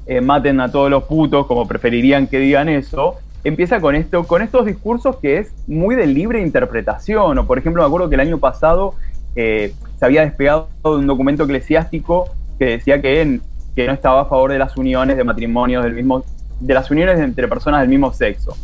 eh, 0.07 0.21
maten 0.21 0.61
a 0.61 0.71
todos 0.71 0.91
los 0.91 1.05
putos, 1.05 1.47
como 1.47 1.67
preferirían 1.67 2.27
que 2.27 2.39
digan 2.39 2.69
eso, 2.69 3.17
empieza 3.45 3.81
con 3.81 3.95
esto, 3.95 4.25
con 4.25 4.43
estos 4.43 4.67
discursos 4.67 5.17
que 5.17 5.39
es 5.39 5.53
muy 5.67 5.95
de 5.95 6.07
libre 6.07 6.41
interpretación. 6.41 7.39
O 7.39 7.47
por 7.47 7.59
ejemplo, 7.59 7.83
me 7.83 7.87
acuerdo 7.87 8.09
que 8.09 8.15
el 8.17 8.21
año 8.21 8.39
pasado 8.39 8.95
eh, 9.35 9.73
se 9.99 10.05
había 10.05 10.23
despegado 10.23 10.69
de 10.85 10.91
un 10.91 11.07
documento 11.07 11.45
eclesiástico 11.45 12.29
que 12.59 12.65
decía 12.67 13.01
que, 13.03 13.21
en- 13.23 13.43
que 13.75 13.87
no 13.87 13.93
estaba 13.93 14.23
a 14.23 14.25
favor 14.25 14.51
de 14.53 14.59
las 14.59 14.77
uniones 14.77 15.17
de 15.17 15.25
matrimonios 15.25 15.85
del 15.85 15.93
mismo, 15.95 16.25
de 16.61 16.75
las 16.75 16.91
uniones 16.91 17.19
entre 17.21 17.47
personas 17.49 17.81
del 17.81 17.89
mismo 17.91 18.13
sexo. 18.13 18.57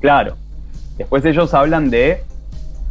Claro. 0.00 0.34
Después 0.98 1.24
ellos 1.24 1.54
hablan 1.54 1.90
de 1.90 2.22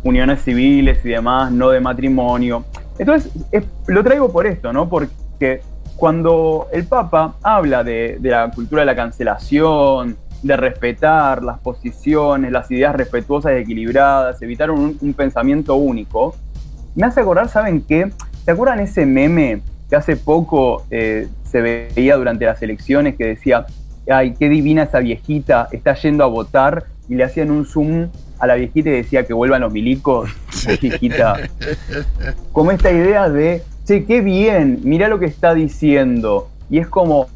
uniones 0.03 0.41
civiles 0.43 1.03
y 1.03 1.09
demás, 1.09 1.51
no 1.51 1.69
de 1.69 1.79
matrimonio. 1.79 2.63
Entonces, 2.97 3.31
es- 3.51 3.65
lo 3.87 4.03
traigo 4.03 4.31
por 4.31 4.45
esto, 4.47 4.71
¿no? 4.71 4.87
Porque 4.87 5.61
cuando 5.95 6.67
el 6.73 6.85
Papa 6.85 7.35
habla 7.41 7.83
de, 7.83 8.17
de 8.19 8.29
la 8.29 8.51
cultura 8.51 8.81
de 8.81 8.85
la 8.85 8.95
cancelación 8.95 10.17
de 10.43 10.57
respetar 10.57 11.41
las 11.43 11.59
posiciones, 11.59 12.51
las 12.51 12.69
ideas 12.69 12.95
respetuosas 12.95 13.53
y 13.53 13.61
equilibradas, 13.61 14.41
evitar 14.41 14.69
un, 14.69 14.97
un 15.01 15.13
pensamiento 15.13 15.75
único, 15.75 16.35
me 16.95 17.05
hace 17.05 17.21
acordar, 17.21 17.49
¿saben 17.49 17.81
qué? 17.81 18.11
¿Se 18.43 18.51
acuerdan 18.51 18.79
ese 18.79 19.05
meme 19.05 19.61
que 19.89 19.95
hace 19.95 20.15
poco 20.15 20.85
eh, 20.91 21.27
se 21.43 21.61
veía 21.61 22.15
durante 22.15 22.45
las 22.45 22.61
elecciones 22.61 23.15
que 23.15 23.25
decía, 23.25 23.65
ay, 24.09 24.33
qué 24.37 24.49
divina 24.49 24.83
esa 24.83 24.99
viejita, 24.99 25.67
está 25.71 25.95
yendo 25.95 26.23
a 26.23 26.27
votar 26.27 26.85
y 27.09 27.15
le 27.15 27.23
hacían 27.23 27.51
un 27.51 27.65
zoom 27.65 28.09
a 28.39 28.47
la 28.47 28.55
viejita 28.55 28.89
y 28.89 28.93
decía 28.93 29.25
que 29.25 29.33
vuelvan 29.33 29.61
los 29.61 29.71
milicos, 29.71 30.29
viejita. 30.81 31.37
Como 32.51 32.71
esta 32.71 32.91
idea 32.91 33.29
de, 33.29 33.63
che, 33.85 34.05
qué 34.05 34.21
bien, 34.21 34.79
mirá 34.83 35.07
lo 35.07 35.19
que 35.19 35.25
está 35.25 35.53
diciendo. 35.53 36.49
Y 36.69 36.79
es 36.79 36.87
como, 36.87 37.27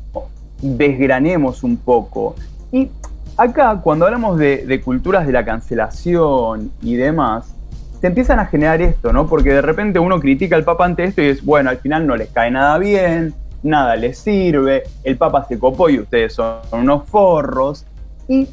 desgranemos 0.62 1.63
un 1.63 1.77
poco. 1.77 2.36
Y 2.72 2.89
acá, 3.38 3.79
cuando 3.82 4.06
hablamos 4.06 4.38
de, 4.38 4.82
culturas 4.84 5.25
de 5.25 5.34
la 5.34 5.46
cancelación 5.46 6.72
y 6.82 6.96
demás, 6.96 7.56
se 8.01 8.08
empiezan 8.08 8.39
a 8.39 8.46
generar 8.46 8.82
esto, 8.82 9.12
¿no? 9.12 9.27
Porque 9.27 9.53
de 9.53 9.62
repente 9.62 10.00
uno 10.00 10.20
critica 10.20 10.56
al 10.56 10.63
Papa 10.63 10.86
ante 10.86 11.03
esto 11.03 11.22
y 11.22 11.27
es, 11.27 11.44
bueno, 11.44 11.70
al 11.70 11.77
final 11.77 12.08
no 12.08 12.15
les 12.15 12.29
cae 12.29 12.50
nada 12.50 12.77
bien, 12.77 13.34
nada 13.62 13.96
les 13.98 14.18
sirve, 14.18 14.84
el 15.03 15.18
Papa 15.18 15.46
se 15.50 15.60
copó 15.60 15.89
y 15.89 16.00
ustedes 16.00 16.34
son 16.34 16.60
unos 16.72 17.06
forros. 17.06 17.86
Y 18.27 18.48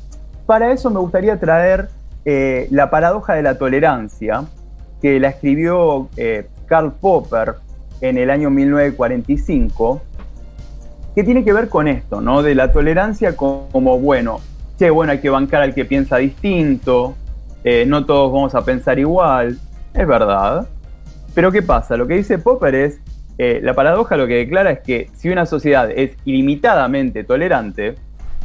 para 0.47 0.73
eso 0.73 0.91
me 0.91 0.99
gustaría 0.99 1.38
traer 1.38 1.88
eh, 2.25 2.67
la 2.71 2.91
paradoja 2.91 3.35
de 3.35 3.43
la 3.43 3.57
tolerancia, 3.57 4.45
que 5.00 5.21
la 5.21 5.29
escribió 5.29 6.09
eh, 6.17 6.49
Karl 6.67 6.93
Popper 6.93 7.55
en 8.00 8.19
el 8.19 8.31
año 8.31 8.50
1945, 8.50 10.03
que 11.15 11.25
tiene 11.25 11.45
que 11.45 11.53
ver 11.53 11.69
con 11.69 11.88
esto, 11.88 12.21
¿no? 12.21 12.43
De 12.43 12.55
la 12.55 12.73
tolerancia 12.73 13.37
como, 13.37 13.99
bueno, 13.99 14.41
che, 14.79 14.91
bueno, 14.91 15.12
hay 15.12 15.21
que 15.21 15.31
bancar 15.31 15.62
al 15.62 15.75
que 15.75 15.85
piensa 15.85 16.19
distinto, 16.19 17.15
eh, 17.65 17.85
no 17.87 18.05
todos 18.05 18.33
vamos 18.33 18.55
a 18.55 18.65
pensar 18.65 18.99
igual, 18.99 19.59
es 19.95 20.07
verdad. 20.07 20.69
Pero 21.35 21.50
¿qué 21.50 21.62
pasa? 21.62 21.97
Lo 21.97 22.07
que 22.07 22.15
dice 22.15 22.38
Popper 22.38 22.75
es, 22.75 23.00
eh, 23.38 23.61
la 23.62 23.75
paradoja 23.75 24.17
lo 24.17 24.26
que 24.26 24.35
declara 24.37 24.71
es 24.71 24.81
que 24.81 25.11
si 25.15 25.29
una 25.29 25.47
sociedad 25.47 25.91
es 25.91 26.12
ilimitadamente 26.25 27.25
tolerante, 27.25 27.97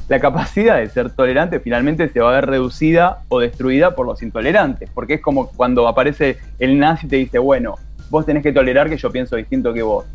la 0.09 0.19
capacidad 0.19 0.77
de 0.77 0.89
ser 0.89 1.09
tolerante 1.11 1.61
finalmente 1.61 2.09
se 2.09 2.19
va 2.19 2.31
a 2.31 2.33
ver 2.33 2.47
reducida 2.47 3.23
o 3.29 3.39
destruida 3.39 3.95
por 3.95 4.05
los 4.05 4.21
intolerantes, 4.21 4.89
porque 4.93 5.15
es 5.15 5.21
como 5.21 5.47
cuando 5.47 5.87
aparece 5.87 6.37
el 6.59 6.79
nazi 6.79 7.05
y 7.05 7.09
te 7.09 7.15
dice, 7.15 7.39
bueno, 7.39 7.75
vos 8.11 8.25
tenés 8.25 8.43
que 8.43 8.51
tolerar 8.51 8.89
que 8.89 8.97
yo 8.97 9.09
pienso 9.09 9.37
distinto 9.37 9.73
que 9.73 9.81
vos. 9.81 10.05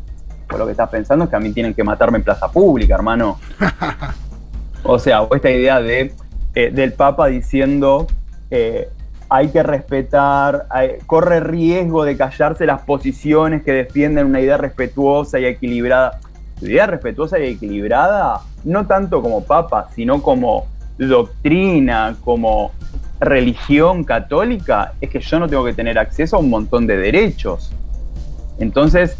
Por 0.47 0.59
lo 0.59 0.65
que 0.65 0.71
estás 0.71 0.89
pensando 0.89 1.25
es 1.25 1.29
que 1.29 1.35
a 1.35 1.39
mí 1.39 1.51
tienen 1.51 1.73
que 1.73 1.83
matarme 1.83 2.19
en 2.19 2.23
plaza 2.23 2.49
pública, 2.49 2.95
hermano. 2.95 3.39
o 4.83 4.99
sea, 4.99 5.23
o 5.23 5.35
esta 5.35 5.49
idea 5.49 5.81
de, 5.81 6.13
eh, 6.55 6.71
del 6.71 6.93
Papa 6.93 7.27
diciendo, 7.27 8.07
eh, 8.51 8.87
hay 9.29 9.49
que 9.49 9.63
respetar, 9.63 10.67
hay, 10.69 10.99
corre 11.05 11.41
riesgo 11.41 12.05
de 12.05 12.15
callarse 12.15 12.65
las 12.65 12.83
posiciones 12.83 13.63
que 13.63 13.73
defienden 13.73 14.27
una 14.27 14.39
idea 14.39 14.57
respetuosa 14.57 15.39
y 15.39 15.45
equilibrada. 15.45 16.19
La 16.61 16.69
idea 16.69 16.85
respetuosa 16.85 17.39
y 17.39 17.47
equilibrada, 17.47 18.41
no 18.63 18.85
tanto 18.85 19.21
como 19.21 19.43
papa, 19.43 19.89
sino 19.93 20.21
como 20.21 20.67
doctrina, 20.97 22.15
como 22.23 22.71
religión 23.19 24.03
católica, 24.03 24.93
es 25.01 25.09
que 25.09 25.19
yo 25.19 25.39
no 25.39 25.47
tengo 25.47 25.65
que 25.65 25.73
tener 25.73 25.97
acceso 25.97 26.37
a 26.37 26.39
un 26.39 26.49
montón 26.49 26.87
de 26.87 26.97
derechos. 26.97 27.73
Entonces, 28.59 29.17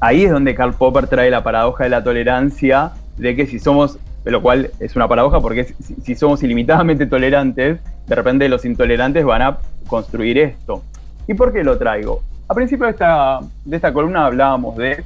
ahí 0.00 0.24
es 0.24 0.30
donde 0.30 0.54
Karl 0.54 0.74
Popper 0.74 1.06
trae 1.06 1.30
la 1.30 1.42
paradoja 1.42 1.84
de 1.84 1.90
la 1.90 2.02
tolerancia, 2.02 2.92
de 3.16 3.34
que 3.34 3.46
si 3.46 3.58
somos, 3.58 3.98
lo 4.24 4.42
cual 4.42 4.70
es 4.78 4.94
una 4.96 5.08
paradoja 5.08 5.40
porque 5.40 5.64
si, 5.64 5.94
si 5.94 6.14
somos 6.14 6.42
ilimitadamente 6.42 7.06
tolerantes, 7.06 7.80
de 8.06 8.14
repente 8.14 8.48
los 8.48 8.64
intolerantes 8.64 9.24
van 9.24 9.42
a 9.42 9.58
construir 9.86 10.38
esto. 10.38 10.82
¿Y 11.26 11.34
por 11.34 11.52
qué 11.52 11.62
lo 11.62 11.76
traigo? 11.76 12.22
A 12.48 12.54
principio 12.54 12.86
de 12.86 12.92
esta, 12.92 13.40
de 13.64 13.76
esta 13.76 13.92
columna 13.92 14.24
hablábamos 14.24 14.76
de 14.76 15.04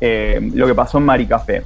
eh, 0.00 0.50
lo 0.54 0.66
que 0.66 0.74
pasó 0.74 0.98
en 0.98 1.04
Maricafé. 1.04 1.62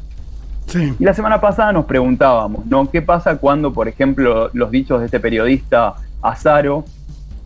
Sí. 0.66 0.94
Y 0.98 1.04
la 1.04 1.14
semana 1.14 1.40
pasada 1.40 1.72
nos 1.72 1.84
preguntábamos, 1.84 2.66
¿no? 2.66 2.90
¿Qué 2.90 3.02
pasa 3.02 3.36
cuando, 3.36 3.72
por 3.72 3.88
ejemplo, 3.88 4.50
los 4.52 4.70
dichos 4.70 5.00
de 5.00 5.06
este 5.06 5.20
periodista 5.20 5.94
Azaro, 6.22 6.84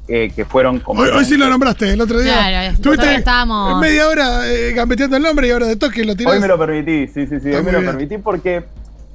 eh, 0.08 0.30
que 0.34 0.44
fueron 0.44 0.78
como... 0.80 1.02
Hoy, 1.02 1.10
hoy 1.10 1.24
sí 1.24 1.36
lo 1.36 1.48
nombraste, 1.48 1.92
el 1.92 2.00
otro 2.00 2.20
día. 2.20 2.32
Claro, 2.34 2.72
Estuviste 2.74 3.14
estábamos- 3.16 3.80
media 3.80 4.08
hora 4.08 4.48
eh, 4.52 4.72
gambeteando 4.72 5.16
el 5.16 5.22
nombre 5.22 5.48
y 5.48 5.50
ahora 5.50 5.66
de 5.66 5.76
toque 5.76 6.04
lo 6.04 6.14
tirás. 6.14 6.34
Hoy 6.34 6.40
me 6.40 6.48
lo 6.48 6.58
permití, 6.58 7.06
sí, 7.08 7.26
sí, 7.26 7.40
sí, 7.40 7.48
Está 7.48 7.58
hoy 7.58 7.64
me 7.64 7.72
lo 7.72 7.80
bien. 7.80 7.90
permití 7.92 8.18
porque, 8.18 8.64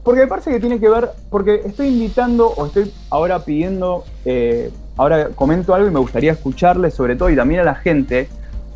porque 0.03 0.21
me 0.21 0.27
parece 0.27 0.51
que 0.51 0.59
tiene 0.59 0.79
que 0.79 0.89
ver, 0.89 1.09
porque 1.29 1.61
estoy 1.65 1.87
invitando 1.87 2.47
o 2.49 2.65
estoy 2.65 2.91
ahora 3.09 3.39
pidiendo, 3.45 4.03
eh, 4.25 4.69
ahora 4.97 5.29
comento 5.29 5.73
algo 5.73 5.87
y 5.87 5.91
me 5.91 5.99
gustaría 5.99 6.33
escucharle 6.33 6.91
sobre 6.91 7.15
todo 7.15 7.29
y 7.29 7.35
también 7.35 7.61
a 7.61 7.63
la 7.63 7.75
gente, 7.75 8.27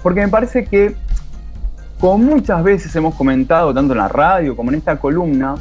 porque 0.01 0.22
me 0.22 0.27
parece 0.29 0.65
que, 0.65 0.95
como 2.00 2.17
muchas 2.19 2.63
veces 2.63 2.95
hemos 2.95 3.15
comentado, 3.15 3.74
tanto 3.74 3.93
en 3.93 4.00
la 4.00 4.07
radio 4.07 4.55
como 4.55 4.69
en 4.72 4.77
esta 4.77 4.98
columna, 4.98 5.55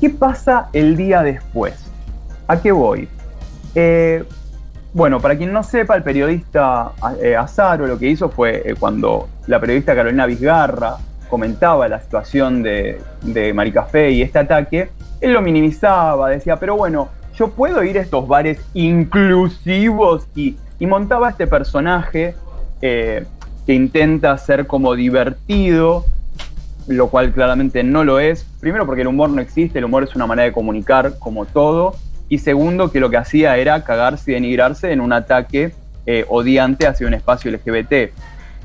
¿qué 0.00 0.10
pasa 0.10 0.68
el 0.72 0.96
día 0.96 1.22
después? 1.22 1.74
¿A 2.48 2.60
qué 2.60 2.72
voy? 2.72 3.08
Eh, 3.74 4.24
bueno, 4.94 5.20
para 5.20 5.36
quien 5.36 5.52
no 5.52 5.62
sepa, 5.62 5.96
el 5.96 6.02
periodista 6.02 6.92
eh, 7.20 7.34
Azaro 7.36 7.86
lo 7.86 7.98
que 7.98 8.06
hizo 8.08 8.30
fue 8.30 8.62
eh, 8.64 8.74
cuando 8.78 9.28
la 9.48 9.60
periodista 9.60 9.94
Carolina 9.94 10.24
Vizgarra 10.24 10.96
comentaba 11.28 11.88
la 11.88 12.00
situación 12.00 12.62
de, 12.62 13.00
de 13.22 13.52
Maricafé 13.52 14.12
y 14.12 14.22
este 14.22 14.38
ataque, 14.38 14.90
él 15.20 15.32
lo 15.32 15.42
minimizaba, 15.42 16.30
decía, 16.30 16.56
pero 16.56 16.76
bueno, 16.76 17.08
yo 17.36 17.48
puedo 17.50 17.82
ir 17.82 17.98
a 17.98 18.02
estos 18.02 18.28
bares 18.28 18.60
inclusivos 18.74 20.26
y, 20.34 20.56
montaba 20.80 21.30
este 21.30 21.46
personaje 21.46 22.34
eh, 22.82 23.24
que 23.64 23.72
intenta 23.72 24.36
ser 24.36 24.66
como 24.66 24.94
divertido, 24.94 26.04
lo 26.86 27.08
cual 27.08 27.32
claramente 27.32 27.82
no 27.82 28.04
lo 28.04 28.20
es. 28.20 28.44
Primero 28.60 28.84
porque 28.84 29.00
el 29.00 29.08
humor 29.08 29.30
no 29.30 29.40
existe, 29.40 29.78
el 29.78 29.86
humor 29.86 30.04
es 30.04 30.14
una 30.14 30.26
manera 30.26 30.44
de 30.44 30.52
comunicar 30.52 31.18
como 31.18 31.46
todo. 31.46 31.96
Y 32.28 32.38
segundo 32.38 32.90
que 32.90 33.00
lo 33.00 33.10
que 33.10 33.16
hacía 33.16 33.56
era 33.56 33.84
cagarse 33.84 34.30
y 34.30 34.34
denigrarse 34.34 34.92
en 34.92 35.00
un 35.00 35.12
ataque 35.12 35.72
eh, 36.06 36.24
odiante 36.28 36.86
hacia 36.86 37.06
un 37.06 37.14
espacio 37.14 37.50
LGBT. 37.50 38.12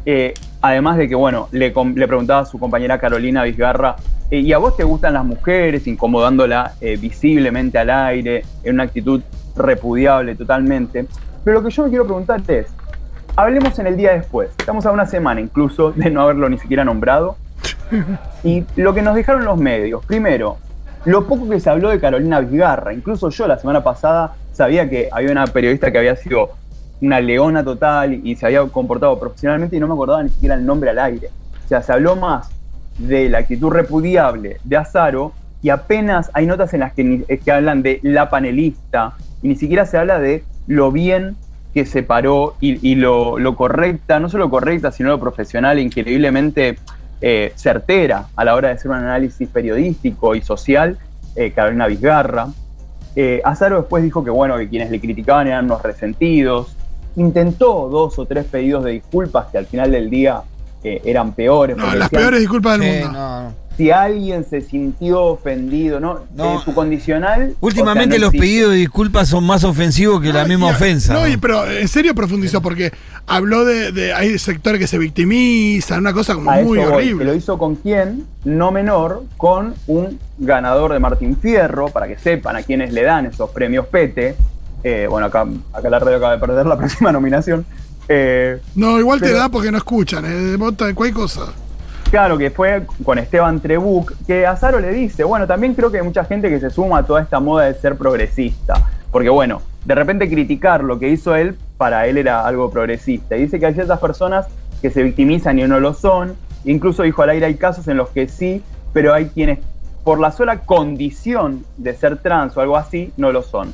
Eh, 0.06 0.34
además 0.62 0.98
de 0.98 1.08
que, 1.08 1.16
bueno, 1.16 1.48
le, 1.52 1.74
le 1.96 2.08
preguntaba 2.08 2.42
a 2.42 2.46
su 2.46 2.60
compañera 2.60 3.00
Carolina 3.00 3.44
Vizgarra, 3.44 3.96
eh, 4.32 4.40
¿y 4.40 4.54
a 4.54 4.58
vos 4.58 4.76
te 4.76 4.84
gustan 4.84 5.14
las 5.14 5.26
mujeres? 5.26 5.88
Incomodándola 5.88 6.74
visiblemente 7.00 7.78
al 7.78 7.90
aire, 7.90 8.44
en 8.64 8.76
una 8.76 8.84
actitud 8.84 9.22
repudiable 9.56 10.36
totalmente. 10.36 11.06
Pero 11.44 11.60
lo 11.60 11.68
que 11.68 11.74
yo 11.74 11.84
me 11.84 11.90
quiero 11.90 12.06
preguntar 12.06 12.42
es, 12.48 12.68
hablemos 13.36 13.78
en 13.80 13.88
el 13.88 13.98
día 13.98 14.14
después. 14.14 14.50
Estamos 14.58 14.86
a 14.86 14.92
una 14.92 15.06
semana 15.06 15.42
incluso 15.42 15.92
de 15.92 16.10
no 16.10 16.22
haberlo 16.22 16.50
ni 16.50 16.58
siquiera 16.58 16.84
nombrado. 16.84 17.38
Y 18.44 18.64
lo 18.78 18.94
que 18.94 19.02
nos 19.02 19.16
dejaron 19.16 19.44
los 19.44 19.58
medios, 19.58 20.06
primero, 20.06 20.58
lo 21.06 21.26
poco 21.28 21.50
que 21.50 21.60
se 21.60 21.70
habló 21.70 21.90
de 21.90 22.00
Carolina 22.00 22.42
Vizgarra, 22.42 22.94
incluso 22.94 23.30
yo 23.30 23.48
la 23.48 23.58
semana 23.58 23.84
pasada 23.84 24.36
sabía 24.54 24.90
que 24.90 25.10
había 25.12 25.32
una 25.32 25.48
periodista 25.48 25.92
que 25.92 25.98
había 25.98 26.16
sido 26.16 26.50
una 27.02 27.22
leona 27.22 27.64
total 27.64 28.20
y 28.24 28.36
se 28.36 28.46
había 28.46 28.64
comportado 28.66 29.18
profesionalmente 29.20 29.78
y 29.78 29.80
no 29.80 29.88
me 29.88 29.94
acordaba 29.94 30.22
ni 30.24 30.30
siquiera 30.30 30.56
el 30.56 30.66
nombre 30.66 30.90
al 30.90 31.00
aire. 31.00 31.30
O 31.64 31.68
sea, 31.68 31.82
se 31.82 31.94
habló 31.94 32.16
más 32.16 32.50
de 32.98 33.30
la 33.30 33.40
actitud 33.40 33.70
repudiable 33.70 34.58
de 34.64 34.78
Azaro 34.78 35.32
y 35.62 35.70
apenas 35.70 36.30
hay 36.34 36.46
notas 36.46 36.74
en 36.74 36.82
las 36.82 36.94
que, 36.94 37.40
que 37.44 37.52
hablan 37.52 37.82
de 37.82 38.00
la 38.04 38.30
panelista 38.30 39.14
y 39.42 39.50
ni 39.50 39.56
siquiera 39.56 39.86
se 39.86 39.98
habla 39.98 40.20
de 40.20 40.44
lo 40.68 40.92
bien 40.92 41.38
que 41.74 41.86
se 41.86 42.04
paró 42.04 42.56
y, 42.60 42.96
lo, 42.96 43.38
lo 43.38 43.56
correcta, 43.56 44.20
no 44.20 44.28
solo 44.28 44.50
correcta, 44.50 44.92
sino 44.92 45.10
lo 45.10 45.20
profesional 45.20 45.80
increíblemente 45.80 46.80
eh, 47.22 47.52
certera 47.56 48.28
a 48.36 48.46
la 48.46 48.56
hora 48.56 48.70
de 48.70 48.76
hacer 48.76 48.90
un 48.92 48.98
análisis 48.98 49.48
periodístico 49.50 50.36
y 50.36 50.42
social, 50.42 50.98
eh, 51.36 51.52
Carolina 51.52 51.88
Vizgarra. 51.88 52.48
Eh, 53.16 53.42
Azaro 53.44 53.78
después 53.82 54.04
dijo 54.04 54.24
que 54.24 54.30
bueno, 54.30 54.58
que 54.58 54.70
quienes 54.70 54.90
le 54.92 55.00
criticaban 55.00 55.48
eran 55.48 55.66
unos 55.66 55.82
resentidos. 55.82 56.76
Intentó 57.16 57.90
dos 57.90 58.18
o 58.20 58.26
tres 58.26 58.46
pedidos 58.46 58.84
de 58.86 58.92
disculpas 58.92 59.48
que 59.52 59.58
al 59.58 59.66
final 59.66 59.92
del 59.92 60.10
día 60.10 60.42
eh, 60.84 61.02
eran 61.04 61.34
peores. 61.34 61.76
No, 61.76 61.86
las 61.88 62.10
decían, 62.10 62.22
peores 62.22 62.40
disculpas 62.40 62.80
del 62.80 62.92
Sí, 63.00 63.04
mundo. 63.04 63.20
no, 63.20 63.44
no. 63.44 63.54
Si 63.80 63.92
alguien 63.92 64.44
se 64.44 64.60
sintió 64.60 65.24
ofendido, 65.24 66.02
¿no? 66.02 66.26
No. 66.36 66.56
Eh, 66.56 66.60
su 66.66 66.74
condicional. 66.74 67.56
Últimamente 67.62 68.16
o 68.16 68.18
sea, 68.18 68.20
no 68.20 68.26
los 68.26 68.34
existe. 68.34 68.46
pedidos 68.46 68.72
de 68.72 68.78
disculpas 68.78 69.30
son 69.30 69.46
más 69.46 69.64
ofensivos 69.64 70.22
que 70.22 70.34
la 70.34 70.42
No, 70.44 70.50
misma 70.50 70.68
y- 70.68 70.72
ofensa. 70.72 71.14
No, 71.14 71.22
¿no? 71.22 71.28
y- 71.30 71.38
pero 71.38 71.66
en 71.66 71.88
serio 71.88 72.14
profundizó 72.14 72.62
porque 72.62 72.92
habló 73.26 73.64
de, 73.64 73.94
de- 73.94 74.14
hay 74.14 74.38
sectores 74.38 74.82
que 74.82 74.88
se 74.88 74.98
victimizan, 74.98 76.00
una 76.00 76.12
cosa 76.12 76.36
como 76.36 76.52
A 76.52 76.56
muy 76.56 76.62
eso 76.62 76.90
voy, 76.92 77.04
que 77.04 77.08
horrible. 77.14 77.26
lo 77.26 77.34
hizo 77.36 77.58
con 77.58 77.76
quién, 77.76 78.26
no 78.44 78.72
menor, 78.72 79.24
con 79.38 79.76
un 79.88 80.20
ganador 80.38 80.92
de 80.92 81.00
Martín 81.00 81.38
Fierro, 81.38 81.88
para 81.88 82.08
que 82.08 82.18
sepan 82.18 82.58
a 82.58 82.64
quienes 82.64 82.92
le 82.92 83.04
dan 83.04 83.28
esos 83.28 83.50
premios 83.52 83.86
Pete. 83.88 84.36
Eh, 84.84 85.08
bueno, 85.10 85.28
acá, 85.28 85.46
acá 85.72 85.90
la 85.90 86.00
radio 86.00 86.18
acaba 86.18 86.34
de 86.34 86.40
perder 86.40 86.66
la 86.66 86.78
próxima 86.78 87.12
nominación. 87.14 87.66
Eh, 88.10 88.60
No, 88.76 89.00
igual 89.00 89.22
te 89.22 89.32
da 89.32 89.48
porque 89.48 89.72
no 89.72 89.78
escuchan, 89.78 90.26
eh, 90.28 90.58
vota 90.58 90.94
cualquier 90.94 91.14
cosa. 91.16 91.42
Claro, 92.10 92.40
que 92.40 92.50
fue 92.50 92.88
con 93.04 93.20
Esteban 93.20 93.60
Trebuc, 93.60 94.14
que 94.26 94.48
Azaro 94.48 94.80
le 94.80 94.92
dice, 94.92 95.24
bueno, 95.24 95.46
también 95.46 95.76
creo 95.76 95.92
que 95.92 96.00
hay 96.00 96.04
mucha 96.04 96.26
gente 96.26 96.50
que 96.50 96.60
se 96.60 96.72
suma 96.72 97.00
a 97.00 97.04
toda 97.04 97.22
esta 97.22 97.40
moda 97.40 97.66
de 97.66 97.76
ser 97.76 97.98
progresista, 97.98 98.84
porque 99.12 99.30
bueno, 99.30 99.62
de 99.86 99.94
repente 99.94 100.28
criticar 100.28 100.84
lo 100.84 100.98
que 100.98 101.10
hizo 101.10 101.36
él, 101.36 101.56
para 101.78 102.08
él 102.08 102.18
era 102.18 102.48
algo 102.48 102.72
progresista. 102.72 103.38
Y 103.38 103.42
dice 103.42 103.60
que 103.60 103.68
hay 103.68 103.76
ciertas 103.76 104.00
personas 104.00 104.48
que 104.82 104.90
se 104.90 105.04
victimizan 105.04 105.60
y 105.60 105.68
no 105.68 105.80
lo 105.80 105.94
son, 105.94 106.36
incluso 106.66 107.04
dijo 107.04 107.22
al 107.22 107.30
aire 107.30 107.46
hay 107.46 107.56
casos 107.56 107.88
en 107.88 107.98
los 107.98 108.10
que 108.10 108.28
sí, 108.28 108.64
pero 108.92 109.14
hay 109.14 109.28
quienes 109.28 109.60
por 110.04 110.20
la 110.20 110.32
sola 110.32 110.62
condición 110.62 111.64
de 111.78 111.94
ser 111.94 112.18
trans 112.18 112.58
o 112.58 112.62
algo 112.62 112.76
así, 112.76 113.14
no 113.18 113.32
lo 113.32 113.44
son. 113.44 113.72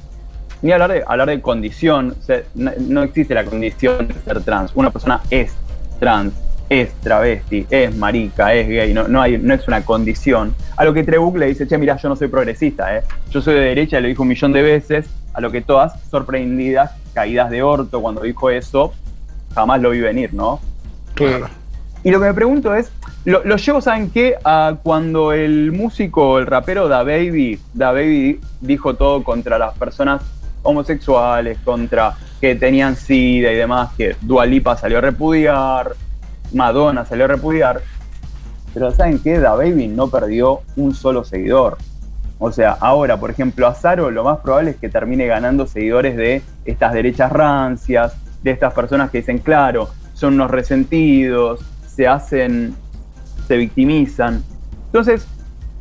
Ni 0.62 0.74
hablar 0.74 0.92
de, 0.92 1.04
hablar 1.08 1.30
de 1.30 1.42
condición, 1.42 2.16
no 2.54 3.04
existe 3.04 3.34
la 3.34 3.46
condición 3.46 4.10
de 4.10 4.14
ser 4.16 4.42
trans, 4.42 4.74
una 4.76 4.90
persona 4.90 5.22
es 5.30 5.54
trans 6.00 6.34
es 6.70 6.94
travesti, 6.96 7.66
es 7.70 7.96
marica, 7.96 8.54
es 8.54 8.68
gay, 8.68 8.94
no, 8.94 9.08
no, 9.08 9.22
hay, 9.22 9.38
no 9.38 9.54
es 9.54 9.68
una 9.68 9.84
condición. 9.84 10.56
A 10.78 10.86
lo 10.86 10.94
que 10.94 11.04
Trebuch 11.04 11.36
le 11.36 11.48
dice, 11.48 11.68
che, 11.68 11.78
mira, 11.78 11.98
yo 11.98 12.10
no 12.10 12.16
soy 12.16 12.28
progresista, 12.28 12.96
¿eh? 12.98 13.04
yo 13.30 13.42
soy 13.42 13.56
de 13.56 13.62
derecha, 13.62 14.00
le 14.00 14.10
dijo 14.10 14.24
un 14.24 14.30
millón 14.30 14.52
de 14.52 14.62
veces, 14.62 15.08
a 15.34 15.42
lo 15.42 15.52
que 15.52 15.62
todas 15.62 16.02
sorprendidas, 16.10 16.92
caídas 17.14 17.50
de 17.50 17.62
orto 17.62 18.02
cuando 18.02 18.22
dijo 18.22 18.50
eso, 18.50 18.94
jamás 19.54 19.82
lo 19.82 19.92
vi 19.92 20.02
venir, 20.02 20.34
¿no? 20.34 20.60
Claro. 21.14 21.48
y 22.04 22.12
lo 22.12 22.20
que 22.20 22.26
me 22.26 22.34
pregunto 22.34 22.76
es, 22.76 22.92
lo, 23.26 23.56
llevo, 23.56 23.82
¿saben 23.82 24.12
qué? 24.12 24.36
A 24.44 24.76
cuando 24.84 25.34
el 25.34 25.72
músico, 25.72 26.38
el 26.38 26.46
rapero 26.46 26.88
Da 26.88 27.04
Baby, 27.04 27.60
Da 27.74 27.92
Baby 27.92 28.40
dijo 28.62 28.94
todo 28.96 29.24
contra 29.24 29.58
las 29.58 29.76
personas 29.78 30.22
homosexuales, 30.62 31.58
contra 31.64 32.16
que 32.40 32.56
tenían 32.56 32.96
SIDA 32.96 33.52
y 33.52 33.56
demás, 33.56 33.90
que 33.98 34.16
Dualipa 34.22 34.78
salió 34.78 35.00
a 35.00 35.02
repudiar, 35.02 35.96
Madonna 36.56 37.06
salió 37.06 37.26
a 37.26 37.28
repudiar, 37.28 37.82
pero 38.74 38.92
¿saben 38.92 39.20
qué? 39.20 39.40
Da 39.40 39.56
Baby 39.56 39.88
no 39.88 40.08
perdió 40.08 40.62
un 40.76 40.96
solo 40.96 41.24
seguidor. 41.24 41.78
O 42.40 42.52
sea, 42.52 42.72
ahora, 42.80 43.20
por 43.20 43.30
ejemplo, 43.30 43.68
Azaro 43.68 44.10
lo 44.10 44.24
más 44.24 44.40
probable 44.40 44.72
es 44.72 44.78
que 44.78 44.90
termine 44.90 45.28
ganando 45.28 45.68
seguidores 45.68 46.18
de 46.18 46.42
estas 46.66 46.94
derechas 46.94 47.32
rancias, 47.32 48.16
de 48.42 48.52
estas 48.52 48.74
personas 48.74 49.10
que 49.12 49.20
dicen, 49.20 49.40
claro, 49.40 49.90
son 50.14 50.36
unos 50.36 50.52
resentidos, 50.52 51.62
se 51.88 52.08
hacen, 52.08 52.76
se 53.48 53.58
victimizan. 53.58 54.44
Entonces, 54.88 55.28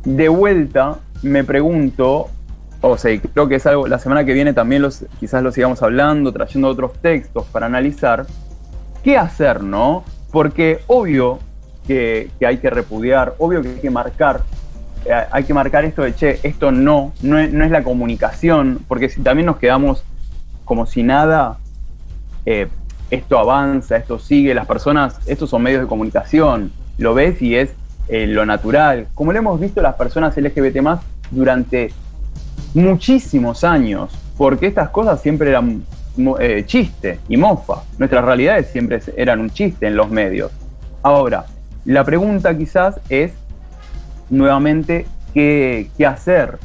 de 0.03 0.29
vuelta, 0.29 0.99
me 1.21 1.43
pregunto, 1.43 2.29
o 2.81 2.97
sea, 2.97 3.19
creo 3.19 3.47
que 3.47 3.55
es 3.55 3.65
algo, 3.65 3.87
la 3.87 3.99
semana 3.99 4.23
que 4.25 4.33
viene 4.33 4.53
también 4.53 4.81
los, 4.81 5.05
quizás 5.19 5.41
lo 5.41 5.51
sigamos 5.51 5.81
hablando, 5.83 6.31
trayendo 6.31 6.67
otros 6.67 6.93
textos 7.01 7.45
para 7.51 7.65
analizar, 7.65 8.25
¿qué 9.03 9.17
hacer, 9.17 9.63
no? 9.63 10.03
Porque 10.35 10.81
obvio 10.87 11.39
que, 11.87 12.29
hay 12.45 12.57
que 12.57 12.69
repudiar, 12.69 13.35
obvio 13.37 13.61
que 13.61 13.69
hay 13.69 13.79
que 13.79 13.89
marcar, 13.89 14.41
eh, 15.05 15.13
hay 15.31 15.45
que 15.45 15.53
marcar 15.53 15.85
esto 15.85 16.01
de, 16.01 16.13
che, 16.13 16.41
esto 16.43 16.73
no, 16.73 17.13
no 17.21 17.39
es, 17.39 17.71
la 17.71 17.85
comunicación, 17.85 18.79
porque 18.85 19.07
si 19.07 19.21
también 19.21 19.45
nos 19.45 19.55
quedamos 19.55 20.03
como 20.65 20.87
si 20.87 21.03
nada, 21.03 21.57
eh, 22.45 22.67
esto 23.09 23.39
avanza, 23.39 23.95
esto 23.95 24.19
sigue, 24.19 24.53
las 24.53 24.67
personas, 24.67 25.21
estos 25.25 25.49
son 25.49 25.63
medios 25.63 25.83
de 25.83 25.87
comunicación, 25.87 26.73
lo 26.97 27.13
ves 27.13 27.41
y 27.41 27.55
es 27.55 27.69
eh, 28.09 28.27
lo 28.27 28.45
natural, 28.45 29.07
como 29.13 29.31
lo 29.31 29.39
hemos 29.39 29.57
visto 29.57 29.81
las 29.81 29.95
personas 29.95 30.35
LGBT 30.35 30.81
más 30.81 30.99
durante 31.31 31.93
muchísimos 32.73 33.63
años, 33.63 34.11
porque 34.37 34.67
estas 34.67 34.89
cosas 34.89 35.21
siempre 35.21 35.51
eran 35.51 35.85
eh, 36.39 36.63
chiste 36.65 37.19
y 37.27 37.37
mofa. 37.37 37.83
Nuestras 37.97 38.23
realidades 38.23 38.67
siempre 38.67 38.99
eran 39.17 39.39
un 39.39 39.49
chiste 39.49 39.87
en 39.87 39.95
los 39.95 40.09
medios. 40.09 40.51
Ahora, 41.03 41.45
la 41.85 42.03
pregunta 42.03 42.57
quizás 42.57 42.99
es 43.09 43.33
nuevamente 44.29 45.05
qué, 45.33 45.89
hacer. 46.07 46.57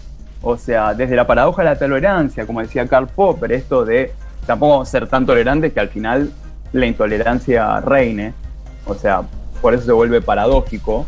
O 0.43 0.57
sea, 0.57 0.95
desde 0.95 1.17
la 1.17 1.27
paradoja 1.27 1.63
de 1.63 1.69
la 1.69 1.79
tolerancia, 1.79 2.47
como 2.47 2.61
decía 2.61 2.87
Karl 2.87 3.09
Popper, 3.09 3.53
esto 3.53 3.85
de 3.85 4.13
tampoco 4.47 4.85
ser 4.85 5.07
tan 5.09 5.27
tolerantes 5.27 5.73
que 5.73 5.81
al 5.81 5.89
final 5.89 6.33
la 6.73 6.87
intolerancia 6.87 7.81
reine. 7.81 8.33
O 8.87 8.95
sea, 8.95 9.23
por 9.61 9.75
eso 9.75 9.85
se 9.85 9.93
vuelve 9.93 10.23
paradójico. 10.23 11.07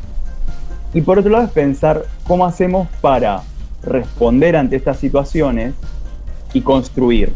Y 0.93 1.01
por 1.01 1.19
otro 1.19 1.31
lado 1.31 1.45
es 1.45 1.51
pensar 1.53 2.05
cómo 2.27 2.45
hacemos 2.45 2.89
para 3.01 3.41
responder 3.83 4.57
ante 4.57 4.77
estas 4.77 4.99
situaciones 4.99 5.75
y 6.53 6.61
construir. 6.61 7.33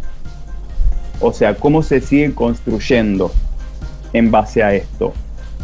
O 1.21 1.33
sea, 1.33 1.55
cómo 1.55 1.83
se 1.83 2.01
sigue 2.01 2.35
construyendo 2.35 3.33
en 4.13 4.31
base 4.31 4.63
a 4.63 4.75
esto. 4.75 5.13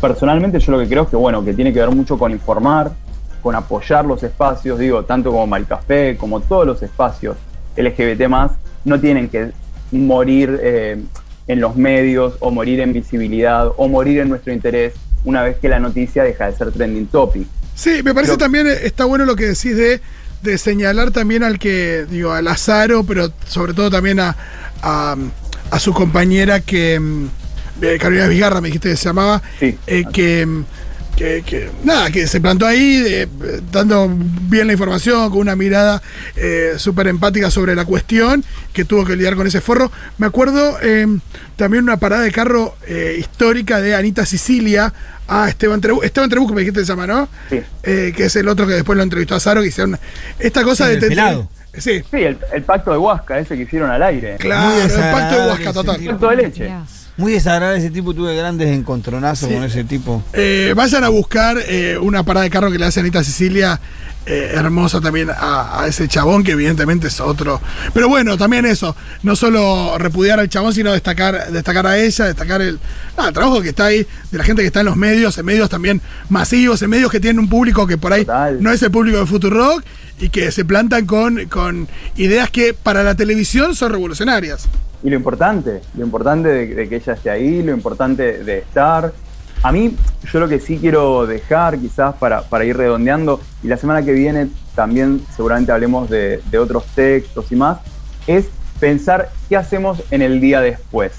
Personalmente 0.00 0.58
yo 0.58 0.72
lo 0.72 0.78
que 0.80 0.88
creo 0.88 1.04
es 1.04 1.08
que, 1.08 1.16
bueno, 1.16 1.44
que 1.44 1.54
tiene 1.54 1.72
que 1.72 1.80
ver 1.80 1.90
mucho 1.90 2.18
con 2.18 2.32
informar, 2.32 2.92
con 3.42 3.54
apoyar 3.54 4.04
los 4.04 4.22
espacios, 4.22 4.78
digo, 4.78 5.04
tanto 5.04 5.30
como 5.30 5.46
Malcafé, 5.46 6.16
como 6.16 6.40
todos 6.40 6.66
los 6.66 6.82
espacios 6.82 7.36
LGBT 7.76 8.28
más, 8.28 8.52
no 8.84 9.00
tienen 9.00 9.28
que 9.28 9.52
morir 9.90 10.58
eh, 10.62 11.02
en 11.46 11.60
los 11.60 11.76
medios 11.76 12.34
o 12.40 12.50
morir 12.50 12.80
en 12.80 12.92
visibilidad 12.92 13.68
o 13.76 13.88
morir 13.88 14.20
en 14.20 14.28
nuestro 14.28 14.52
interés 14.52 14.94
una 15.24 15.42
vez 15.42 15.56
que 15.58 15.68
la 15.68 15.78
noticia 15.78 16.24
deja 16.24 16.46
de 16.50 16.56
ser 16.56 16.72
trending 16.72 17.06
topic. 17.06 17.46
Sí, 17.74 18.02
me 18.02 18.14
parece 18.14 18.36
también 18.36 18.66
eh, 18.66 18.78
está 18.82 19.04
bueno 19.04 19.24
lo 19.24 19.36
que 19.36 19.46
decís 19.46 19.76
de, 19.76 20.00
de 20.42 20.58
señalar 20.58 21.10
también 21.10 21.42
al 21.42 21.58
que, 21.58 22.06
digo, 22.08 22.32
al 22.32 22.48
Azaro, 22.48 23.04
pero 23.04 23.30
sobre 23.46 23.74
todo 23.74 23.90
también 23.90 24.20
a, 24.20 24.36
a 24.82 25.16
su 25.78 25.92
compañera 25.92 26.60
que. 26.60 26.98
Mm, 26.98 27.28
eh, 27.82 27.98
Carolina 27.98 28.28
Vigarra, 28.28 28.60
me 28.60 28.68
dijiste 28.68 28.90
que 28.90 28.96
se 28.96 29.04
llamaba. 29.04 29.42
Sí. 29.58 29.76
Eh, 29.86 30.04
que, 30.12 30.64
que, 31.16 31.70
nada, 31.84 32.10
que 32.10 32.26
se 32.26 32.40
plantó 32.40 32.66
ahí, 32.66 33.28
dando 33.70 34.10
bien 34.48 34.66
la 34.66 34.72
información, 34.72 35.30
con 35.30 35.38
una 35.38 35.54
mirada 35.54 36.02
eh, 36.36 36.74
súper 36.78 37.06
empática 37.06 37.50
sobre 37.50 37.74
la 37.74 37.84
cuestión, 37.84 38.44
que 38.72 38.84
tuvo 38.84 39.04
que 39.04 39.14
lidiar 39.14 39.36
con 39.36 39.46
ese 39.46 39.60
forro. 39.60 39.92
Me 40.18 40.26
acuerdo 40.26 40.78
también 41.56 41.84
una 41.84 41.98
parada 41.98 42.22
de 42.22 42.32
carro 42.32 42.74
histórica 43.18 43.80
de 43.80 43.94
Anita 43.94 44.26
Sicilia 44.26 44.92
a 45.28 45.48
Esteban 45.48 45.80
Trebuch. 45.80 46.02
Esteban 46.02 46.28
Trebuch, 46.28 46.50
me 46.50 46.62
dijiste 46.62 46.80
que 46.80 46.86
se 46.86 46.92
llama, 46.92 47.06
¿no? 47.06 47.28
Sí. 47.50 47.60
que 47.82 48.24
es 48.24 48.34
el 48.34 48.48
otro 48.48 48.66
que 48.66 48.74
después 48.74 48.96
lo 48.96 49.02
entrevistó 49.02 49.36
a 49.36 49.40
Zaro, 49.40 49.62
que 49.62 49.68
hicieron 49.68 49.98
esta 50.40 50.64
cosa 50.64 50.88
de... 50.88 50.94
El 50.94 51.46
Sí, 51.74 52.02
sí 52.10 52.16
el, 52.22 52.36
pacto 52.64 52.92
de 52.92 52.98
Huasca, 52.98 53.38
ese 53.38 53.56
que 53.56 53.62
hicieron 53.62 53.90
al 53.90 54.02
aire. 54.02 54.36
Claro, 54.36 54.82
el 54.82 54.90
pacto 54.90 55.40
de 55.40 55.48
Huasca, 55.48 55.72
total. 55.72 56.00
El 56.00 56.08
pacto 56.08 56.28
de 56.28 56.36
leche. 56.36 56.70
Muy 57.22 57.34
desagradable 57.34 57.78
ese 57.78 57.90
tipo, 57.90 58.12
tuve 58.12 58.34
grandes 58.34 58.68
encontronazos 58.76 59.48
con 59.48 59.62
ese 59.62 59.84
tipo. 59.84 60.24
Eh, 60.32 60.74
vayan 60.74 61.04
a 61.04 61.08
buscar 61.08 61.56
eh, 61.68 61.96
una 61.96 62.24
parada 62.24 62.42
de 62.42 62.50
carro 62.50 62.68
que 62.68 62.80
le 62.80 62.86
hace 62.86 62.98
Anita 62.98 63.22
Sicilia, 63.22 63.78
eh, 64.26 64.50
hermosa 64.56 65.00
también 65.00 65.28
a, 65.30 65.84
ese 65.86 66.08
chabón, 66.08 66.42
que 66.42 66.50
evidentemente 66.50 67.06
es 67.06 67.20
otro. 67.20 67.60
Pero 67.94 68.08
bueno, 68.08 68.36
también 68.36 68.66
eso, 68.66 68.96
no 69.22 69.36
solo 69.36 69.96
repudiar 69.98 70.40
al 70.40 70.48
chabón, 70.48 70.74
sino 70.74 70.90
destacar, 70.90 71.52
destacar 71.52 71.86
a 71.86 71.96
ella, 71.96 72.24
destacar 72.24 72.60
el, 72.60 72.80
trabajo 73.14 73.62
que 73.62 73.68
está 73.68 73.84
ahí, 73.84 74.04
de 74.32 74.38
la 74.38 74.42
gente 74.42 74.62
que 74.62 74.66
está 74.66 74.80
en 74.80 74.86
los 74.86 74.96
medios, 74.96 75.38
en 75.38 75.46
medios 75.46 75.70
también 75.70 76.00
masivos, 76.28 76.82
en 76.82 76.90
medios 76.90 77.12
que 77.12 77.20
tienen 77.20 77.38
un 77.38 77.48
público 77.48 77.86
que 77.86 77.98
por 77.98 78.12
ahí 78.12 78.26
no 78.58 78.72
es 78.72 78.82
el 78.82 78.90
público 78.90 79.18
de 79.18 79.26
Futurock 79.26 79.84
y 80.18 80.28
que 80.30 80.50
se 80.50 80.64
plantan 80.64 81.06
con, 81.06 81.46
con 81.46 81.86
ideas 82.16 82.50
que 82.50 82.74
para 82.74 83.04
la 83.04 83.14
televisión 83.14 83.76
son 83.76 83.92
revolucionarias. 83.92 84.66
Y 85.02 85.10
lo 85.10 85.16
importante, 85.16 85.80
lo 85.96 86.04
importante 86.04 86.48
de, 86.48 86.88
que 86.88 86.96
ella 86.96 87.12
esté 87.14 87.30
ahí, 87.30 87.62
lo 87.62 87.72
importante 87.72 88.44
de 88.44 88.58
estar. 88.58 89.12
A 89.62 89.72
mí, 89.72 89.96
yo 90.32 90.40
lo 90.40 90.48
que 90.48 90.60
sí 90.60 90.78
quiero 90.78 91.26
dejar, 91.26 91.78
quizás 91.78 92.14
para, 92.16 92.42
para 92.42 92.64
ir 92.64 92.76
redondeando, 92.76 93.40
y 93.62 93.68
la 93.68 93.76
semana 93.76 94.02
que 94.02 94.12
viene 94.12 94.48
también 94.74 95.24
seguramente 95.34 95.72
hablemos 95.72 96.08
de, 96.08 96.40
de 96.50 96.58
otros 96.58 96.86
textos 96.94 97.50
y 97.50 97.56
más, 97.56 97.78
es 98.26 98.48
pensar 98.78 99.30
qué 99.48 99.56
hacemos 99.56 100.02
en 100.10 100.22
el 100.22 100.40
día 100.40 100.60
después. 100.60 101.12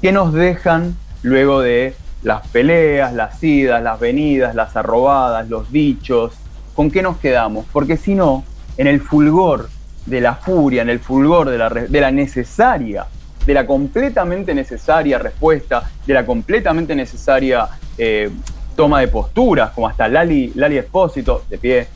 ¿Qué 0.00 0.12
nos 0.12 0.32
dejan 0.32 0.96
luego 1.22 1.60
de 1.60 1.94
las 2.22 2.46
peleas, 2.48 3.12
las 3.12 3.42
idas, 3.42 3.82
las 3.82 4.00
venidas, 4.00 4.54
las 4.54 4.76
arrobadas, 4.76 5.48
los 5.48 5.70
dichos? 5.70 6.32
¿Con 6.74 6.90
qué 6.90 7.02
nos 7.02 7.18
quedamos? 7.18 7.66
Porque 7.72 7.96
si 7.98 8.14
no, 8.14 8.44
en 8.78 8.86
el 8.86 9.00
fulgor 9.00 9.68
de 10.06 10.20
la 10.20 10.34
furia, 10.34 10.82
en 10.82 10.90
el 10.90 11.00
fulgor 11.00 11.50
de 11.50 11.58
la, 11.58 11.68
de 11.68 12.00
la 12.00 12.10
necesaria 12.10 13.06
de 13.46 13.54
la 13.54 13.66
completamente 13.66 14.54
necesaria 14.54 15.18
respuesta, 15.18 15.88
de 16.04 16.12
la 16.12 16.26
completamente 16.26 16.94
necesaria 16.94 17.68
eh, 17.96 18.30
toma 18.74 19.00
de 19.00 19.08
posturas, 19.08 19.70
como 19.70 19.88
hasta 19.88 20.08
Lali, 20.08 20.52
Lali 20.54 20.76
Espósito, 20.76 21.44
de 21.48 21.58
pie, 21.58 21.86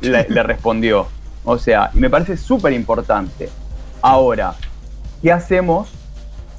le, 0.00 0.22
respondió. 0.42 1.08
O 1.44 1.58
sea, 1.58 1.90
y 1.94 1.98
me 1.98 2.08
parece 2.08 2.36
súper 2.36 2.72
importante. 2.72 3.48
Ahora, 4.00 4.54
¿qué 5.20 5.32
hacemos 5.32 5.90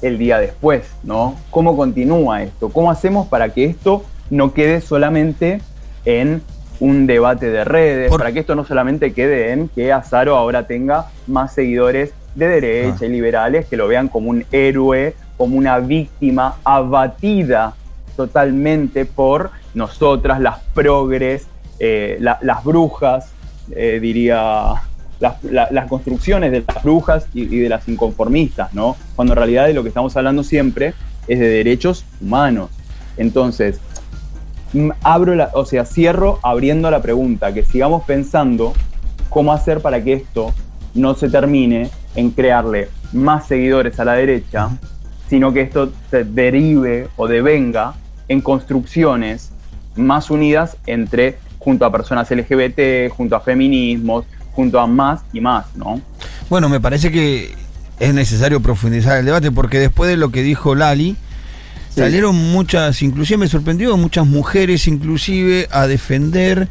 el 0.02 0.18
día 0.18 0.38
después? 0.38 0.90
¿no? 1.02 1.36
¿Cómo 1.50 1.76
continúa 1.76 2.42
esto? 2.42 2.68
¿Cómo 2.68 2.90
hacemos 2.90 3.26
para 3.28 3.48
que 3.48 3.64
esto 3.64 4.04
no 4.30 4.52
quede 4.52 4.80
solamente 4.80 5.60
en 6.04 6.42
un 6.80 7.06
debate 7.06 7.50
de 7.50 7.64
redes, 7.64 8.10
para 8.10 8.32
que 8.32 8.40
esto 8.40 8.56
no 8.56 8.64
solamente 8.64 9.12
quede 9.12 9.52
en 9.52 9.68
que 9.68 9.92
Azaro 9.92 10.36
ahora 10.36 10.66
tenga 10.66 11.10
más 11.28 11.54
seguidores 11.54 12.12
de 12.34 12.48
derecha 12.48 13.04
y 13.06 13.08
liberales 13.08 13.66
que 13.66 13.76
lo 13.76 13.88
vean 13.88 14.08
como 14.08 14.30
un 14.30 14.44
héroe, 14.52 15.14
como 15.36 15.56
una 15.56 15.78
víctima 15.78 16.56
abatida 16.64 17.74
totalmente 18.16 19.04
por 19.04 19.50
nosotras, 19.74 20.40
las 20.40 20.58
progres, 20.74 21.46
eh, 21.78 22.16
la- 22.20 22.38
las 22.42 22.62
brujas, 22.64 23.30
eh, 23.74 23.98
diría, 24.00 24.74
las, 25.20 25.42
la- 25.44 25.68
las 25.70 25.86
construcciones 25.88 26.50
de 26.52 26.64
las 26.66 26.82
brujas 26.82 27.26
y, 27.34 27.42
y 27.42 27.58
de 27.60 27.68
las 27.68 27.88
inconformistas, 27.88 28.72
¿no? 28.74 28.96
Cuando 29.16 29.32
en 29.34 29.38
realidad 29.38 29.66
de 29.66 29.72
lo 29.74 29.82
que 29.82 29.88
estamos 29.88 30.16
hablando 30.16 30.42
siempre 30.44 30.94
es 31.28 31.38
de 31.38 31.48
derechos 31.48 32.04
humanos. 32.20 32.70
Entonces, 33.16 33.80
abro 35.02 35.34
la, 35.34 35.50
o 35.54 35.64
sea, 35.64 35.84
cierro 35.84 36.38
abriendo 36.42 36.90
la 36.90 37.02
pregunta, 37.02 37.52
que 37.52 37.62
sigamos 37.62 38.04
pensando 38.04 38.72
cómo 39.28 39.52
hacer 39.52 39.80
para 39.80 40.02
que 40.02 40.14
esto 40.14 40.52
no 40.94 41.14
se 41.14 41.28
termine 41.28 41.90
en 42.14 42.30
crearle 42.30 42.88
más 43.12 43.46
seguidores 43.46 43.98
a 44.00 44.04
la 44.04 44.14
derecha, 44.14 44.68
sino 45.28 45.52
que 45.52 45.62
esto 45.62 45.92
se 46.10 46.24
derive 46.24 47.08
o 47.16 47.26
devenga 47.26 47.94
en 48.28 48.40
construcciones 48.40 49.50
más 49.96 50.30
unidas 50.30 50.76
entre 50.86 51.38
junto 51.58 51.84
a 51.84 51.92
personas 51.92 52.30
LGBT, 52.30 53.10
junto 53.14 53.36
a 53.36 53.40
feminismos, 53.40 54.24
junto 54.52 54.80
a 54.80 54.86
más 54.86 55.20
y 55.32 55.40
más, 55.40 55.66
¿no? 55.76 56.00
Bueno, 56.50 56.68
me 56.68 56.80
parece 56.80 57.10
que 57.10 57.54
es 58.00 58.12
necesario 58.14 58.60
profundizar 58.60 59.18
el 59.18 59.24
debate 59.26 59.50
porque 59.50 59.78
después 59.78 60.10
de 60.10 60.16
lo 60.16 60.30
que 60.30 60.42
dijo 60.42 60.74
Lali, 60.74 61.16
Sí. 61.90 62.00
salieron 62.00 62.34
muchas, 62.34 63.02
inclusive 63.02 63.36
me 63.36 63.48
sorprendió, 63.48 63.94
muchas 63.98 64.26
mujeres 64.26 64.88
inclusive 64.88 65.68
a 65.70 65.86
defender 65.86 66.68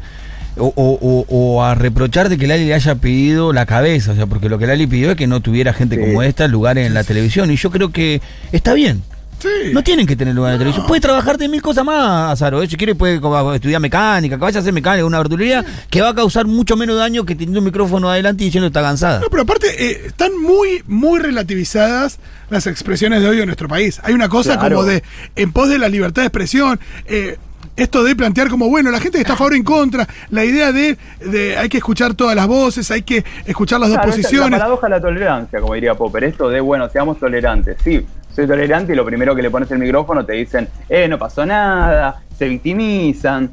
o, 0.58 0.72
o- 0.76 1.26
o- 1.28 1.64
a 1.64 1.74
reprochar 1.74 2.28
de 2.28 2.38
que 2.38 2.46
Lali 2.46 2.64
le 2.66 2.74
haya 2.74 2.94
pedido 2.96 3.52
la 3.52 3.66
cabeza, 3.66 4.12
o 4.12 4.14
sea, 4.14 4.26
porque 4.26 4.48
lo 4.48 4.58
que 4.58 4.66
Lali 4.66 4.86
pidió 4.86 5.10
es 5.12 5.16
que 5.16 5.26
no 5.26 5.40
tuviera 5.40 5.72
gente 5.72 5.96
Sí. 5.96 6.00
como 6.02 6.22
esta 6.22 6.46
lugares 6.48 6.86
en 6.86 6.94
la 6.94 7.04
televisión 7.04 7.50
y 7.50 7.56
yo 7.56 7.70
creo 7.70 7.90
que 7.92 8.20
está 8.52 8.74
bien. 8.74 9.02
Sí. 9.38 9.48
No 9.72 9.82
tienen 9.82 10.06
que 10.06 10.14
tener 10.14 10.36
lugar 10.36 10.50
en 10.52 10.54
la 10.54 10.58
televisión. 10.60 10.86
Puede 10.86 11.00
trabajar 11.00 11.36
de 11.36 11.48
mil 11.48 11.60
cosas 11.60 11.84
más, 11.84 12.30
Azaro. 12.34 12.62
¿eh? 12.62 12.68
Si 12.68 12.76
quiere, 12.76 12.94
puede 12.94 13.14
estudiar 13.56 13.80
mecánica, 13.80 14.36
que 14.36 14.40
vaya 14.40 14.58
a 14.58 14.60
hacer 14.60 14.72
mecánica, 14.72 15.04
una 15.04 15.18
verdulería, 15.18 15.64
que 15.90 16.00
va 16.00 16.10
a 16.10 16.14
causar 16.14 16.46
mucho 16.46 16.76
menos 16.76 16.96
daño 16.96 17.24
que 17.24 17.34
teniendo 17.34 17.58
un 17.58 17.64
micrófono 17.64 18.08
adelante 18.08 18.44
y 18.44 18.46
diciendo 18.46 18.66
que 18.66 18.78
está 18.78 18.82
cansada. 18.82 19.18
No, 19.18 19.26
pero 19.30 19.42
aparte, 19.42 19.66
eh, 19.84 20.02
están 20.06 20.30
muy, 20.40 20.84
muy 20.86 21.18
relativizadas 21.18 22.18
las 22.50 22.68
expresiones 22.68 23.20
de 23.20 23.28
odio 23.30 23.40
en 23.40 23.46
nuestro 23.46 23.66
país. 23.66 24.00
Hay 24.04 24.14
una 24.14 24.28
cosa 24.28 24.58
Claro. 24.60 24.76
como 24.76 24.88
de, 24.88 25.02
en 25.34 25.52
pos 25.52 25.68
de 25.68 25.78
la 25.78 25.88
libertad 25.88 26.22
de 26.22 26.26
expresión, 26.28 26.78
eh, 27.06 27.36
esto 27.76 28.04
de 28.04 28.14
plantear 28.14 28.48
como, 28.48 28.68
bueno, 28.68 28.90
la 28.90 29.00
gente 29.00 29.18
que 29.18 29.22
está 29.22 29.32
a 29.34 29.36
favor 29.36 29.52
o 29.52 29.56
en 29.56 29.62
contra, 29.64 30.06
la 30.30 30.44
idea 30.44 30.72
de, 30.72 30.98
de 31.20 31.56
hay 31.56 31.68
que 31.68 31.78
escuchar 31.78 32.14
todas 32.14 32.36
las 32.36 32.46
voces, 32.46 32.90
hay 32.90 33.02
que 33.02 33.24
escuchar 33.46 33.80
las 33.80 33.88
dos 33.88 33.98
Claro, 33.98 34.10
posiciones. 34.10 34.50
La 34.52 34.58
paradoja 34.58 34.86
de 34.86 34.90
la 34.90 35.00
tolerancia, 35.00 35.60
como 35.60 35.74
diría 35.74 35.94
Popper. 35.94 36.24
Esto 36.24 36.48
de, 36.48 36.60
bueno, 36.60 36.88
seamos 36.88 37.18
tolerantes. 37.18 37.76
Sí, 37.82 38.04
soy 38.34 38.46
tolerante 38.46 38.92
y 38.92 38.96
lo 38.96 39.04
primero 39.04 39.34
que 39.34 39.42
le 39.42 39.50
pones 39.50 39.70
el 39.70 39.78
micrófono 39.78 40.24
te 40.24 40.34
dicen, 40.34 40.68
eh, 40.88 41.08
no 41.08 41.18
pasó 41.18 41.44
nada, 41.46 42.22
se 42.38 42.46
victimizan. 42.48 43.50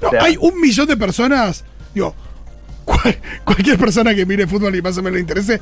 No, 0.00 0.08
O 0.08 0.10
sea, 0.10 0.24
hay 0.24 0.36
un 0.40 0.60
millón 0.60 0.86
de 0.86 0.96
personas, 0.96 1.64
digo, 1.94 2.14
cualquier 3.44 3.78
persona 3.78 4.14
que 4.14 4.24
mire 4.26 4.46
fútbol 4.46 4.74
y 4.76 4.82
más 4.82 4.96
o 4.98 5.02
menos 5.02 5.14
le 5.14 5.20
interese, 5.20 5.60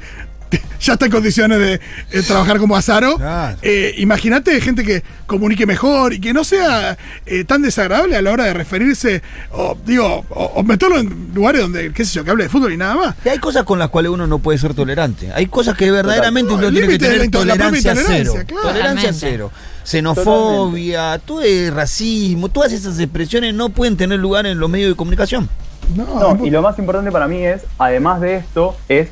te- 0.48 0.60
ya 0.80 0.94
está 0.94 1.06
en 1.06 1.12
condiciones 1.12 1.58
de 1.58 1.74
eh, 2.12 2.22
trabajar 2.26 2.58
como 2.58 2.76
Azaro. 2.76 3.16
Claro. 3.16 3.56
Eh, 3.62 3.94
Imagínate 3.98 4.60
gente 4.60 4.84
que 4.84 5.02
comunique 5.26 5.64
mejor 5.66 6.12
y 6.12 6.20
que 6.20 6.32
no 6.32 6.44
sea 6.44 6.96
eh, 7.26 7.44
tan 7.44 7.62
desagradable 7.62 8.16
a 8.16 8.22
la 8.22 8.30
hora 8.32 8.44
de 8.44 8.54
referirse, 8.54 9.22
o 9.50 9.76
digo, 9.86 10.24
o, 10.28 10.44
o 10.56 10.62
meterlo 10.62 10.98
en 10.98 11.30
lugares 11.34 11.62
donde, 11.62 11.92
qué 11.92 12.04
sé 12.04 12.14
yo, 12.14 12.24
que 12.24 12.30
hable 12.30 12.44
de 12.44 12.48
fútbol 12.50 12.72
y 12.72 12.76
nada 12.76 12.94
más. 12.94 13.14
Y 13.24 13.28
hay 13.30 13.38
cosas 13.38 13.64
con 13.64 13.78
las 13.78 13.88
cuales 13.90 14.10
uno 14.12 14.26
no 14.26 14.38
puede 14.40 14.58
ser 14.58 14.74
tolerante. 14.74 15.32
Hay 15.34 15.46
cosas 15.46 15.76
que 15.76 15.90
verdaderamente 15.90 16.52
No, 16.52 16.58
uno 16.58 16.68
el 16.68 16.74
tiene 16.74 16.88
que 16.88 16.98
tener 16.98 17.18
la 17.18 17.24
la 17.24 17.30
tolerancia 17.30 17.92
intolerancia, 17.92 18.32
cero. 18.34 18.44
claro. 18.46 18.68
Tolerancia 18.68 19.12
cero. 19.12 19.52
Xenofobia, 19.84 21.18
todo 21.24 21.42
el 21.42 21.72
racismo, 21.74 22.48
todas 22.48 22.72
esas 22.72 22.98
expresiones 22.98 23.54
no 23.54 23.70
pueden 23.70 23.96
tener 23.96 24.18
lugar 24.20 24.46
en 24.46 24.58
los 24.58 24.68
medios 24.70 24.90
de 24.90 24.96
comunicación. 24.96 25.48
No, 25.96 26.34
No, 26.34 26.46
y 26.46 26.50
lo 26.50 26.62
más 26.62 26.78
importante 26.78 27.10
para 27.12 27.28
mí 27.28 27.44
es, 27.44 27.62
además 27.78 28.20
de 28.20 28.36
esto, 28.36 28.76
es 28.88 29.08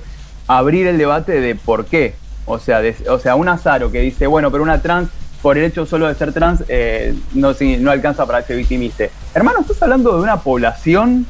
abrir 0.47 0.87
el 0.87 0.99
debate 0.99 1.41
de 1.41 1.55
por 1.55 1.87
qué. 1.87 2.15
O 2.47 2.59
sea, 2.59 2.81
de- 2.81 2.97
o 3.09 3.19
sea, 3.19 3.35
un 3.37 3.49
azaro 3.49 3.91
que 3.93 4.01
dice, 4.01 4.27
bueno, 4.27 4.51
pero 4.51 4.63
una 4.63 4.81
trans, 4.83 5.09
por 5.43 5.57
el 5.57 5.65
hecho 5.65 5.87
solo 5.87 6.07
de 6.09 6.15
ser 6.15 6.33
trans, 6.33 6.65
eh, 6.69 7.15
no, 7.35 7.55
si- 7.55 7.77
no 7.77 7.91
alcanza 7.91 8.27
para 8.27 8.41
que 8.43 8.49
se 8.49 8.57
victimice. 8.57 9.11
Hermano, 9.35 9.61
estás 9.61 9.83
hablando 9.83 10.17
de 10.17 10.23
una 10.23 10.41
población, 10.41 11.27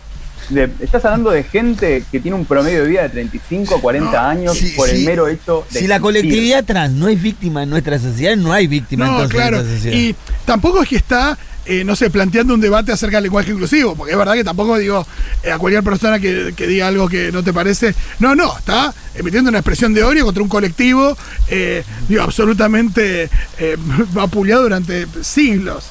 de, 0.49 0.69
estás 0.81 1.05
hablando 1.05 1.31
de 1.31 1.43
gente 1.45 2.03
que 2.11 2.19
tiene 2.19 2.37
un 2.37 2.45
promedio 2.45 2.83
de 2.83 2.89
vida 2.89 3.03
de 3.03 3.11
35, 3.11 3.81
40 3.81 4.11
No, 4.23 4.29
años 4.29 4.57
si- 4.57 4.71
por 4.71 4.89
el 4.89 5.05
mero 5.05 5.29
hecho 5.29 5.65
de 5.71 5.81
Si 5.81 5.87
la 5.87 6.01
colectividad 6.01 6.65
trans 6.65 6.93
no 6.93 7.09
es 7.09 7.21
víctima 7.23 7.63
en 7.63 7.71
nuestra 7.71 7.99
sociedad, 7.99 8.35
no 8.37 8.53
hay 8.53 8.67
víctima 8.67 9.05
No, 9.07 9.13
entonces 9.13 9.37
claro. 9.37 9.59
en 9.59 9.63
nuestra 9.67 9.77
sociedad. 9.77 9.97
Y 9.97 10.17
tampoco 10.47 10.83
es 10.83 10.89
que 10.89 10.97
está, 10.97 11.37
eh, 11.67 11.85
no 11.85 11.95
sé, 11.97 12.11
planteando 12.11 12.55
un 12.55 12.61
debate 12.61 12.93
acerca 12.93 13.19
del 13.19 13.25
lenguaje 13.25 13.51
inclusivo, 13.53 13.95
porque 13.95 14.13
es 14.13 14.19
verdad 14.19 14.35
que 14.35 14.45
tampoco 14.45 14.77
digo 14.79 15.07
eh, 15.43 15.53
a 15.53 15.59
cualquier 15.59 15.83
persona 15.85 16.19
que, 16.19 16.53
que 16.57 16.67
diga 16.67 16.89
algo 16.89 17.09
que 17.09 17.31
no 17.33 17.43
te 17.45 17.53
parece. 17.53 17.95
No, 18.19 18.35
no, 18.35 18.57
está 18.57 18.93
emitiendo 19.15 19.51
una 19.51 19.59
expresión 19.59 19.93
de 19.95 20.03
odio 20.03 20.25
contra 20.25 20.43
un 20.43 20.49
colectivo, 20.49 21.17
eh, 21.49 21.85
digo, 22.09 22.23
absolutamente 22.23 23.29
eh, 23.59 23.77
vapuleado 24.13 24.63
durante 24.63 25.07
siglos. 25.23 25.85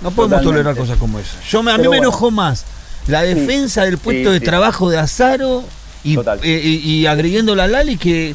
No 0.00 0.10
podemos 0.10 0.40
Totalmente. 0.42 0.64
tolerar 0.64 0.76
cosas 0.76 0.98
como 0.98 1.18
esa. 1.20 1.40
Yo 1.48 1.62
me, 1.62 1.70
a 1.72 1.78
mí 1.78 1.88
me 1.88 1.98
enojó 1.98 2.30
más 2.30 2.64
la 3.06 3.22
defensa 3.22 3.84
del 3.84 3.98
puesto 3.98 4.30
Sí, 4.30 4.34
de 4.34 4.38
sí. 4.40 4.44
trabajo 4.44 4.90
de 4.90 4.98
Azaro 4.98 5.64
y, 6.04 6.18
eh, 6.18 6.60
y, 6.64 6.90
y 7.00 7.06
agrediendo 7.06 7.52
a 7.52 7.66
Lali 7.68 7.96
que, 7.96 8.34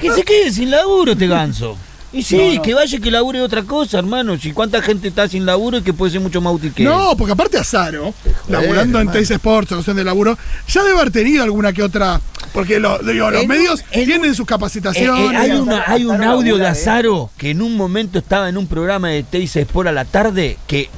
que 0.00 0.12
se 0.12 0.22
quede 0.22 0.52
sin 0.52 0.70
laburo 0.70 1.12
este 1.12 1.26
ganso. 1.26 1.76
Y 2.12 2.22
sí, 2.22 2.36
No, 2.36 2.54
no. 2.56 2.62
que 2.62 2.74
vaya 2.74 2.98
y 2.98 3.00
que 3.00 3.10
labure 3.10 3.40
otra 3.40 3.62
cosa, 3.62 3.98
hermano. 3.98 4.36
Si 4.38 4.52
cuánta 4.52 4.82
gente 4.82 5.08
está 5.08 5.28
sin 5.28 5.46
laburo 5.46 5.78
y 5.78 5.82
que 5.82 5.92
puede 5.94 6.12
ser 6.12 6.20
mucho 6.20 6.40
más 6.42 6.52
útil 6.54 6.72
que 6.74 6.82
él. 6.82 6.88
No, 6.90 7.16
porque 7.16 7.32
aparte 7.32 7.56
Azaro, 7.58 8.12
laburando 8.48 9.00
en. 9.00 9.10
Teis 9.10 9.30
Sports, 9.30 9.70
solución 9.70 9.96
de 9.96 10.04
laburo, 10.04 10.36
ya 10.68 10.82
debe 10.82 10.98
haber 10.98 11.10
tenido 11.10 11.42
alguna 11.42 11.72
que 11.72 11.82
otra. 11.82 12.20
Porque 12.52 12.78
lo- 12.78 12.98
digo, 12.98 13.30
los 13.30 13.42
En 13.42 13.48
medios 13.48 13.82
en 13.92 14.04
tienen 14.04 14.34
sus 14.34 14.44
Eh, 14.44 14.48
capacitaciones. 14.48 15.32
eh, 15.32 15.36
hay, 15.36 15.50
una- 15.52 15.84
hay 15.86 16.04
un 16.04 16.22
audio 16.22 16.58
de 16.58 16.66
Azaro 16.66 17.30
que 17.38 17.50
en 17.50 17.62
un 17.62 17.76
momento 17.76 18.18
estaba 18.18 18.48
en 18.50 18.58
un 18.58 18.66
programa 18.66 19.08
de 19.08 19.22
Teis 19.22 19.56
Sport 19.56 19.88
a 19.88 19.92
la 19.92 20.04
tarde 20.04 20.58
que 20.66 20.90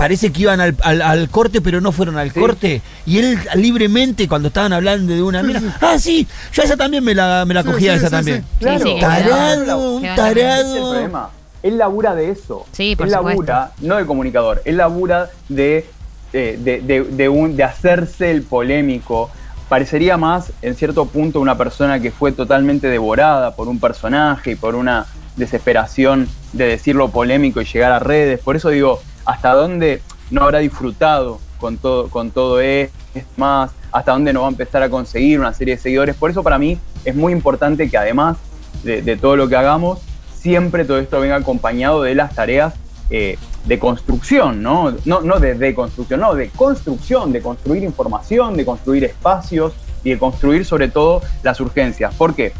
parece 0.00 0.32
que 0.32 0.40
iban 0.40 0.62
al, 0.62 0.74
al- 0.80 1.02
al 1.02 1.28
corte 1.28 1.60
pero 1.60 1.82
no 1.82 1.92
fueron 1.92 2.16
al 2.16 2.32
Sí. 2.32 2.40
corte 2.40 2.80
y 3.04 3.18
él 3.18 3.38
libremente 3.54 4.26
cuando 4.28 4.48
estaban 4.48 4.72
hablando 4.72 5.12
de 5.12 5.22
una 5.22 5.42
mira 5.42 5.60
ah 5.82 5.98
sí 5.98 6.26
yo 6.54 6.62
esa 6.62 6.74
también 6.74 7.04
me 7.04 7.14
la, 7.14 7.44
me 7.46 7.52
la 7.52 7.62
Sí, 7.62 7.68
cogía 7.68 7.92
sí, 7.92 7.98
esa 7.98 8.06
sí, 8.06 8.10
también 8.14 8.38
sí. 8.40 8.56
Claro. 8.60 8.78
Sí, 8.78 8.92
sí, 8.94 8.98
tarado 8.98 9.92
un 9.96 10.04
Ese 10.06 10.12
es 10.14 10.18
el 10.18 10.34
tarado 10.34 10.90
problema. 10.90 11.30
Él 11.62 11.76
labura 11.76 12.14
de 12.14 12.30
eso. 12.30 12.64
Sí, 12.72 12.96
por 12.96 13.04
él 13.08 13.12
labura, 13.12 13.72
no 13.82 13.96
de 13.96 14.06
comunicador, 14.06 14.62
él 14.64 14.78
labura 14.78 15.28
de, 15.50 15.84
eh, 16.32 16.58
de, 16.58 16.80
de- 16.80 17.04
de 17.04 17.28
un, 17.28 17.54
de 17.54 17.64
hacerse 17.64 18.30
el 18.30 18.40
polémico. 18.42 19.30
Parecería 19.68 20.16
más, 20.16 20.50
en 20.62 20.74
cierto 20.76 21.04
punto, 21.04 21.38
una 21.38 21.58
persona 21.58 22.00
que 22.00 22.10
fue 22.10 22.32
totalmente 22.32 22.86
devorada 22.88 23.54
por 23.54 23.68
un 23.68 23.78
personaje 23.78 24.52
y 24.52 24.54
por 24.54 24.74
una 24.74 25.04
desesperación 25.36 26.28
de 26.54 26.64
decirlo 26.64 27.10
polémico 27.10 27.60
y 27.60 27.66
llegar 27.66 27.92
a 27.92 27.98
redes. 27.98 28.40
Por 28.40 28.56
eso 28.56 28.70
digo, 28.70 29.02
¿hasta 29.24 29.54
dónde 29.54 30.02
no 30.30 30.42
habrá 30.42 30.58
disfrutado 30.58 31.40
con 31.58 31.76
todo, 31.76 32.08
con 32.08 32.30
todo 32.30 32.60
esto 32.60 32.94
más? 33.36 33.72
¿Hasta 33.92 34.12
dónde 34.12 34.32
no 34.32 34.42
va 34.42 34.46
a 34.46 34.50
empezar 34.50 34.82
a 34.82 34.88
conseguir 34.88 35.40
una 35.40 35.52
serie 35.52 35.76
de 35.76 35.82
seguidores? 35.82 36.16
Por 36.16 36.30
eso 36.30 36.42
para 36.42 36.58
mí 36.58 36.78
es 37.04 37.14
muy 37.14 37.32
importante 37.32 37.90
que 37.90 37.98
además 37.98 38.36
de, 38.84 39.02
de 39.02 39.16
todo 39.16 39.36
lo 39.36 39.48
que 39.48 39.56
hagamos, 39.56 40.00
siempre 40.34 40.84
todo 40.84 40.98
esto 40.98 41.20
venga 41.20 41.36
acompañado 41.36 42.02
de 42.02 42.14
las 42.14 42.34
tareas 42.34 42.74
eh, 43.10 43.36
de 43.66 43.78
construcción, 43.78 44.62
¿no? 44.62 44.94
No, 45.04 45.20
no 45.20 45.40
de 45.40 45.54
deconstrucción, 45.54 46.20
no, 46.20 46.34
de 46.34 46.48
construcción, 46.50 47.32
de 47.32 47.42
construir 47.42 47.82
información, 47.82 48.56
de 48.56 48.64
construir 48.64 49.04
espacios 49.04 49.72
y 50.04 50.10
de 50.10 50.18
construir 50.18 50.64
sobre 50.64 50.88
todo 50.88 51.20
las 51.42 51.60
urgencias. 51.60 52.14
¿Por 52.14 52.34
qué? 52.34 52.52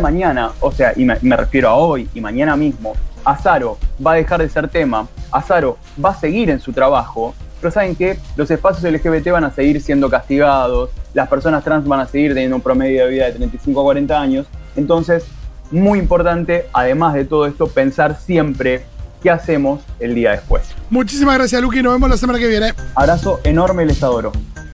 Mañana, 0.00 0.52
o 0.60 0.72
sea, 0.72 0.94
y 0.96 1.04
me 1.04 1.36
refiero 1.36 1.68
a 1.68 1.74
hoy 1.74 2.08
y 2.14 2.20
mañana 2.22 2.56
mismo, 2.56 2.94
Azaro 3.24 3.78
va 4.04 4.12
a 4.12 4.14
dejar 4.14 4.40
de 4.40 4.48
ser 4.48 4.68
tema, 4.68 5.06
Azaro 5.32 5.78
va 6.02 6.10
a 6.10 6.14
seguir 6.14 6.50
en 6.50 6.60
su 6.60 6.72
trabajo, 6.72 7.34
pero 7.60 7.72
saben 7.72 7.96
que 7.96 8.18
los 8.36 8.50
espacios 8.50 8.90
LGBT 8.92 9.30
van 9.30 9.44
a 9.44 9.50
seguir 9.50 9.80
siendo 9.80 10.10
castigados, 10.10 10.90
las 11.14 11.28
personas 11.28 11.64
trans 11.64 11.86
van 11.86 12.00
a 12.00 12.06
seguir 12.06 12.34
teniendo 12.34 12.56
un 12.56 12.62
promedio 12.62 13.04
de 13.04 13.10
vida 13.10 13.26
de 13.26 13.32
35 13.32 13.80
a 13.80 13.84
40 13.84 14.20
años, 14.20 14.46
entonces, 14.76 15.24
muy 15.70 15.98
importante, 15.98 16.66
además 16.72 17.14
de 17.14 17.24
todo 17.24 17.46
esto, 17.46 17.66
pensar 17.66 18.18
siempre 18.18 18.84
qué 19.22 19.30
hacemos 19.30 19.80
el 20.00 20.14
día 20.14 20.32
después. 20.32 20.62
Muchísimas 20.90 21.36
gracias, 21.36 21.62
Luqui. 21.62 21.82
Nos 21.82 21.94
vemos 21.94 22.10
la 22.10 22.16
semana 22.16 22.38
que 22.38 22.48
viene. 22.48 22.74
Abrazo 22.94 23.40
enorme, 23.44 23.86
les 23.86 24.02
adoro. 24.02 24.32